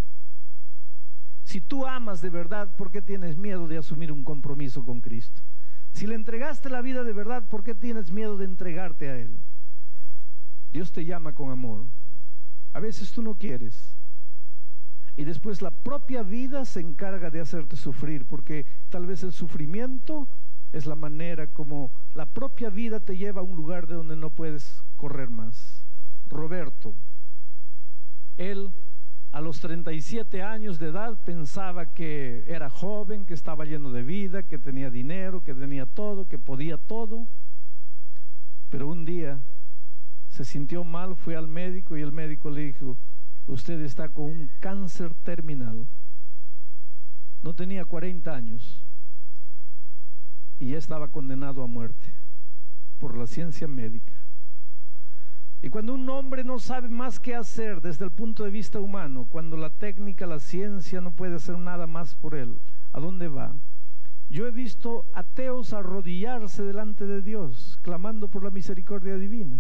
Si 1.45 1.61
tú 1.61 1.87
amas 1.87 2.21
de 2.21 2.29
verdad, 2.29 2.77
¿por 2.77 2.91
qué 2.91 3.01
tienes 3.01 3.37
miedo 3.37 3.69
de 3.69 3.79
asumir 3.79 4.13
un 4.13 4.25
compromiso 4.25 4.85
con 4.85 5.01
Cristo? 5.01 5.41
Si 5.93 6.07
le 6.07 6.15
entregaste 6.15 6.69
la 6.69 6.83
vida 6.83 7.05
de 7.05 7.15
verdad, 7.15 7.49
¿por 7.49 7.65
qué 7.65 7.75
tienes 7.75 8.11
miedo 8.11 8.37
de 8.37 8.45
entregarte 8.45 9.09
a 9.09 9.17
Él? 9.17 9.39
Dios 10.73 10.93
te 10.93 11.07
llama 11.07 11.35
con 11.35 11.51
amor. 11.51 11.85
A 12.75 12.81
veces 12.81 13.11
tú 13.13 13.23
no 13.23 13.35
quieres. 13.35 13.96
Y 15.17 15.25
después 15.25 15.63
la 15.63 15.71
propia 15.71 16.23
vida 16.23 16.65
se 16.65 16.81
encarga 16.81 17.31
de 17.31 17.41
hacerte 17.41 17.77
sufrir, 17.77 18.27
porque 18.27 18.67
tal 18.91 19.07
vez 19.07 19.23
el 19.23 19.33
sufrimiento 19.33 20.29
es 20.73 20.87
la 20.87 20.95
manera 20.95 21.47
como 21.47 21.91
la 22.15 22.27
propia 22.27 22.69
vida 22.69 23.01
te 23.01 23.17
lleva 23.17 23.41
a 23.41 23.45
un 23.45 23.57
lugar 23.57 23.87
de 23.87 23.95
donde 23.95 24.17
no 24.17 24.31
puedes 24.31 24.83
correr 24.97 25.31
más. 25.31 25.85
Roberto, 26.29 26.95
él 28.37 28.71
a 29.33 29.41
los 29.41 29.61
37 29.61 30.43
años 30.43 30.79
de 30.79 30.89
edad 30.89 31.19
pensaba 31.25 31.93
que 31.93 32.45
era 32.47 32.71
joven, 32.71 33.27
que 33.27 33.35
estaba 33.35 33.65
lleno 33.65 33.93
de 33.93 34.03
vida, 34.03 34.43
que 34.43 34.59
tenía 34.59 34.91
dinero, 34.91 35.45
que 35.45 35.55
tenía 35.55 35.87
todo, 35.87 36.29
que 36.29 36.39
podía 36.39 36.79
todo. 36.79 37.27
Pero 38.71 38.89
un 38.89 39.05
día 39.05 39.39
se 40.29 40.45
sintió 40.45 40.85
mal, 40.85 41.17
fue 41.17 41.37
al 41.37 41.49
médico 41.49 41.97
y 41.97 42.03
el 42.03 42.13
médico 42.13 42.51
le 42.51 42.63
dijo, 42.63 42.97
usted 43.47 43.81
está 43.81 44.09
con 44.09 44.25
un 44.27 44.51
cáncer 44.61 45.15
terminal. 45.15 45.87
No 47.43 47.55
tenía 47.55 47.85
40 47.85 48.35
años 48.35 48.83
y 50.59 50.71
ya 50.71 50.79
estaba 50.79 51.09
condenado 51.09 51.63
a 51.63 51.67
muerte 51.67 52.13
por 52.99 53.17
la 53.17 53.27
ciencia 53.27 53.69
médica. 53.69 54.13
Y 55.63 55.69
cuando 55.69 55.95
un 55.95 56.09
hombre 56.09 56.45
no 56.45 56.59
sabe 56.59 56.89
más 56.89 57.19
qué 57.19 57.35
hacer 57.35 57.81
desde 57.81 58.05
el 58.05 58.11
punto 58.11 58.45
de 58.45 58.51
vista 58.51 58.79
humano, 58.79 59.27
cuando 59.29 59.57
la 59.57 59.71
técnica, 59.71 60.27
la 60.27 60.39
ciencia 60.39 61.01
no 61.01 61.13
puede 61.13 61.37
hacer 61.37 61.59
nada 61.59 61.87
más 61.87 62.15
por 62.15 62.35
él, 62.35 62.59
¿a 62.93 63.01
dónde 63.01 63.29
va? 63.29 63.55
Yo 64.29 64.47
he 64.47 64.51
visto 64.51 65.07
ateos 65.15 65.73
arrodillarse 65.73 66.63
delante 66.63 67.07
de 67.07 67.23
Dios, 67.23 67.79
clamando 67.83 68.29
por 68.29 68.43
la 68.43 68.51
misericordia 68.51 69.17
divina. 69.17 69.57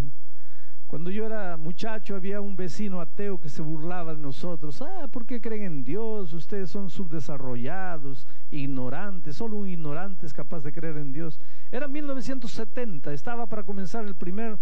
Cuando 0.86 1.10
yo 1.10 1.26
era 1.26 1.56
muchacho 1.56 2.14
había 2.14 2.40
un 2.40 2.54
vecino 2.54 3.00
ateo 3.00 3.40
que 3.40 3.48
se 3.48 3.60
burlaba 3.60 4.14
de 4.14 4.20
nosotros. 4.20 4.80
Ah, 4.82 5.08
¿por 5.08 5.26
qué 5.26 5.40
creen 5.40 5.64
en 5.64 5.84
Dios? 5.84 6.32
Ustedes 6.32 6.70
son 6.70 6.90
subdesarrollados, 6.90 8.24
ignorantes. 8.52 9.34
Solo 9.34 9.56
un 9.56 9.68
ignorante 9.68 10.26
es 10.26 10.32
capaz 10.32 10.60
de 10.60 10.72
creer 10.72 10.98
en 10.98 11.12
Dios. 11.12 11.40
Era 11.72 11.88
1970, 11.88 13.12
estaba 13.12 13.46
para 13.46 13.64
comenzar 13.64 14.04
el 14.06 14.14
primer 14.14 14.58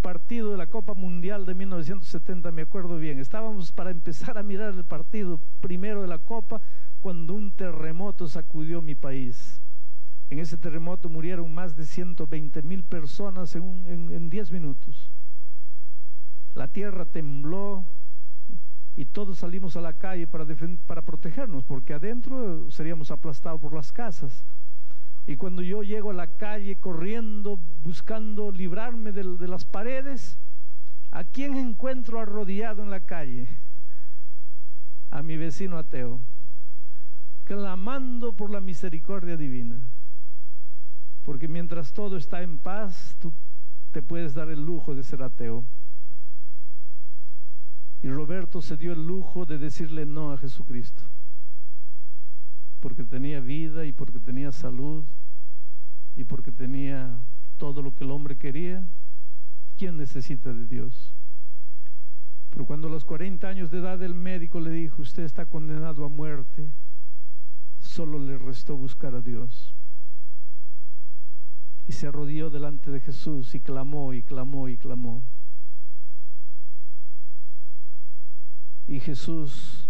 partido 0.00 0.50
de 0.50 0.56
la 0.56 0.66
Copa 0.66 0.94
Mundial 0.94 1.46
de 1.46 1.54
1970, 1.54 2.50
me 2.50 2.62
acuerdo 2.62 2.98
bien. 2.98 3.20
Estábamos 3.20 3.70
para 3.70 3.90
empezar 3.90 4.38
a 4.38 4.42
mirar 4.42 4.74
el 4.74 4.84
partido 4.84 5.38
primero 5.60 6.02
de 6.02 6.08
la 6.08 6.18
Copa 6.18 6.60
cuando 7.00 7.34
un 7.34 7.52
terremoto 7.52 8.26
sacudió 8.26 8.82
mi 8.82 8.96
país. 8.96 9.60
En 10.28 10.40
ese 10.40 10.56
terremoto 10.56 11.08
murieron 11.08 11.54
más 11.54 11.76
de 11.76 11.84
120 11.84 12.62
mil 12.62 12.82
personas 12.82 13.54
en 13.54 14.28
10 14.28 14.50
minutos 14.50 15.12
la 16.54 16.68
tierra 16.68 17.04
tembló 17.04 17.84
y 18.94 19.06
todos 19.06 19.38
salimos 19.38 19.76
a 19.76 19.80
la 19.80 19.94
calle 19.94 20.26
para, 20.26 20.46
para 20.86 21.02
protegernos, 21.02 21.64
porque 21.64 21.94
adentro 21.94 22.70
seríamos 22.70 23.10
aplastados 23.10 23.60
por 23.60 23.72
las 23.72 23.90
casas. 23.90 24.44
Y 25.26 25.36
cuando 25.36 25.62
yo 25.62 25.82
llego 25.82 26.10
a 26.10 26.14
la 26.14 26.26
calle 26.26 26.76
corriendo, 26.76 27.58
buscando 27.82 28.50
librarme 28.50 29.12
de, 29.12 29.22
de 29.22 29.48
las 29.48 29.64
paredes, 29.64 30.36
¿a 31.10 31.24
quién 31.24 31.56
encuentro 31.56 32.20
arrodillado 32.20 32.82
en 32.82 32.90
la 32.90 33.00
calle? 33.00 33.46
A 35.10 35.22
mi 35.22 35.36
vecino 35.36 35.78
ateo, 35.78 36.18
clamando 37.44 38.32
por 38.32 38.50
la 38.50 38.60
misericordia 38.60 39.36
divina. 39.36 39.76
Porque 41.24 41.48
mientras 41.48 41.92
todo 41.92 42.16
está 42.16 42.42
en 42.42 42.58
paz, 42.58 43.16
tú 43.20 43.32
te 43.92 44.02
puedes 44.02 44.34
dar 44.34 44.48
el 44.48 44.64
lujo 44.64 44.94
de 44.94 45.04
ser 45.04 45.22
ateo. 45.22 45.64
Y 48.02 48.08
Roberto 48.08 48.60
se 48.60 48.76
dio 48.76 48.92
el 48.92 49.06
lujo 49.06 49.46
de 49.46 49.58
decirle 49.58 50.04
no 50.04 50.32
a 50.32 50.38
Jesucristo, 50.38 51.02
porque 52.80 53.04
tenía 53.04 53.38
vida 53.40 53.84
y 53.84 53.92
porque 53.92 54.18
tenía 54.18 54.50
salud 54.50 55.04
y 56.16 56.24
porque 56.24 56.50
tenía 56.50 57.16
todo 57.58 57.80
lo 57.80 57.94
que 57.94 58.02
el 58.02 58.10
hombre 58.10 58.36
quería. 58.36 58.84
¿Quién 59.78 59.96
necesita 59.96 60.52
de 60.52 60.66
Dios? 60.66 61.12
Pero 62.50 62.66
cuando 62.66 62.88
a 62.88 62.90
los 62.90 63.04
40 63.04 63.48
años 63.48 63.70
de 63.70 63.78
edad 63.78 64.02
el 64.02 64.14
médico 64.14 64.60
le 64.60 64.70
dijo, 64.70 65.00
usted 65.00 65.22
está 65.22 65.46
condenado 65.46 66.04
a 66.04 66.08
muerte, 66.08 66.70
solo 67.80 68.18
le 68.18 68.36
restó 68.36 68.76
buscar 68.76 69.14
a 69.14 69.20
Dios. 69.20 69.74
Y 71.86 71.92
se 71.92 72.08
arrodilló 72.08 72.50
delante 72.50 72.90
de 72.90 73.00
Jesús 73.00 73.54
y 73.54 73.60
clamó 73.60 74.12
y 74.12 74.22
clamó 74.22 74.68
y 74.68 74.76
clamó. 74.76 75.22
Y 78.86 79.00
Jesús 79.00 79.88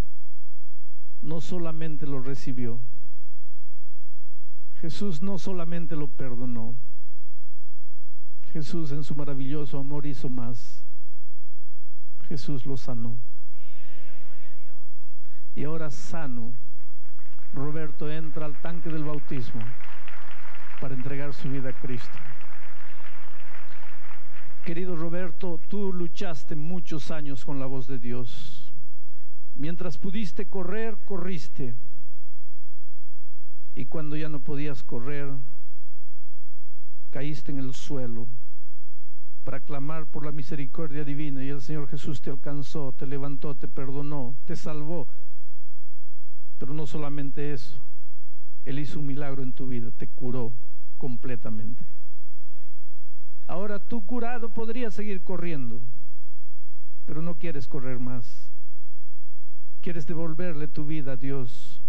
no 1.22 1.40
solamente 1.40 2.07
lo 2.07 2.20
recibió, 2.20 2.80
Jesús 4.80 5.22
no 5.22 5.38
solamente 5.38 5.95
lo 5.97 6.09
perdonó, 6.09 6.74
Jesús 8.53 8.93
en 8.93 9.03
su 9.03 9.14
maravilloso 9.14 9.78
amor 9.78 10.05
hizo 10.05 10.28
más. 10.28 10.84
Jesús 12.28 12.66
lo 12.66 12.76
sanó. 12.76 13.16
Y 15.55 15.64
ahora 15.64 15.90
sano, 15.90 16.53
Roberto 17.53 18.11
entra 18.11 18.47
al 18.47 18.61
tanque 18.61 18.90
del 18.90 19.05
bautismo 19.05 19.62
para 20.80 20.95
entregar 20.95 21.32
su 21.32 21.49
vida 21.49 21.70
a 21.70 21.72
Cristo. 21.72 22.18
Querido 24.64 24.97
Roberto, 24.97 25.59
tú 25.68 25.93
luchaste 25.93 26.55
muchos 26.55 27.11
años 27.11 27.45
con 27.45 27.59
la 27.59 27.66
voz 27.66 27.86
de 27.86 27.99
Dios. 27.99 28.62
Mientras 29.55 29.98
pudiste 29.98 30.46
correr, 30.46 30.98
corriste. 31.05 31.74
Y 33.74 33.86
cuando 33.86 34.16
ya 34.16 34.28
no 34.28 34.40
podías 34.40 34.82
correr, 34.82 35.30
caíste 37.11 37.53
en 37.53 37.59
el 37.59 37.74
suelo 37.74 38.26
para 39.44 39.61
clamar 39.61 40.07
por 40.07 40.24
la 40.24 40.32
misericordia 40.32 41.05
divina 41.05 41.42
y 41.42 41.48
el 41.48 41.61
Señor 41.61 41.88
Jesús 41.88 42.20
te 42.20 42.30
alcanzó, 42.30 42.92
te 42.92 43.07
levantó, 43.07 43.55
te 43.55 43.68
perdonó, 43.68 44.34
te 44.46 44.57
salvó. 44.57 45.09
Pero 46.59 46.74
no 46.74 46.86
solamente 46.86 47.53
eso, 47.53 47.78
Él 48.64 48.78
hizo 48.78 49.00
un 49.00 49.07
milagro 49.07 49.42
en 49.42 49.53
tu 49.53 49.66
vida, 49.66 49.90
te 49.90 50.07
curó 50.07 50.53
completamente. 50.96 51.84
Ahora 53.48 53.80
tú 53.80 54.07
curado 54.07 54.48
podrías 54.48 54.94
seguir 54.94 55.22
corriendo, 55.22 55.80
pero 57.05 57.20
no 57.20 57.34
quieres 57.34 57.66
correr 57.66 57.98
más. 57.98 58.51
Quieres 59.83 60.07
devolverle 60.07 60.68
tu 60.68 60.87
vida 60.87 61.12
a 61.12 61.16
Dios. 61.16 61.83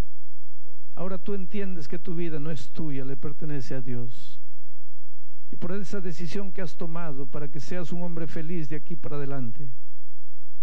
Ahora 0.95 1.17
tú 1.17 1.33
entiendes 1.35 1.87
que 1.87 1.99
tu 1.99 2.15
vida 2.15 2.39
no 2.39 2.51
es 2.51 2.71
tuya, 2.71 3.05
le 3.05 3.15
pertenece 3.15 3.75
a 3.75 3.81
Dios. 3.81 4.39
y 5.51 5.55
por 5.55 5.71
esa 5.71 6.01
decisión 6.01 6.51
que 6.51 6.63
has 6.63 6.75
tomado 6.75 7.27
para 7.27 7.47
que 7.47 7.59
seas 7.59 7.91
un 7.91 8.01
hombre 8.01 8.25
feliz 8.25 8.69
de 8.69 8.75
aquí 8.75 8.95
para 8.95 9.17
adelante, 9.17 9.69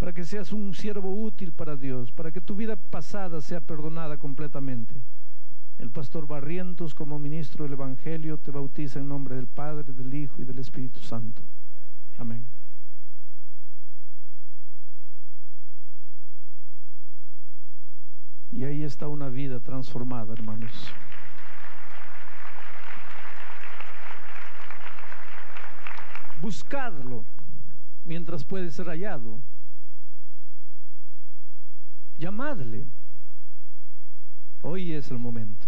para 0.00 0.12
que 0.12 0.24
seas 0.24 0.52
un 0.52 0.74
siervo 0.74 1.10
útil 1.14 1.52
para 1.52 1.76
Dios, 1.76 2.10
para 2.10 2.32
que 2.32 2.40
tu 2.40 2.56
vida 2.56 2.74
pasada 2.74 3.40
sea 3.40 3.60
perdonada 3.60 4.16
completamente. 4.16 4.96
El 5.78 5.90
pastor 5.90 6.26
Barrientos, 6.26 6.92
como 6.92 7.20
ministro 7.20 7.62
del 7.62 7.74
Evangelio, 7.74 8.36
te 8.38 8.50
bautiza 8.50 8.98
en 8.98 9.06
nombre 9.06 9.36
del 9.36 9.46
Padre, 9.46 9.92
del 9.92 10.12
Hijo 10.12 10.42
y 10.42 10.44
del 10.44 10.58
Espíritu 10.58 10.98
Santo. 10.98 11.40
Amén. 12.18 12.44
Y 18.52 18.64
ahí 18.64 18.82
está 18.82 19.06
una 19.08 19.28
vida 19.28 19.60
transformada, 19.60 20.32
hermanos. 20.32 20.92
Buscadlo 26.40 27.24
mientras 28.04 28.44
puede 28.44 28.70
ser 28.70 28.86
hallado. 28.86 29.38
Llamadle. 32.18 32.86
Hoy 34.62 34.92
es 34.92 35.10
el 35.10 35.18
momento. 35.18 35.66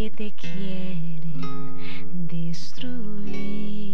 que 0.00 0.10
te 0.10 0.32
quieren 0.32 1.42
destruir. 2.26 3.89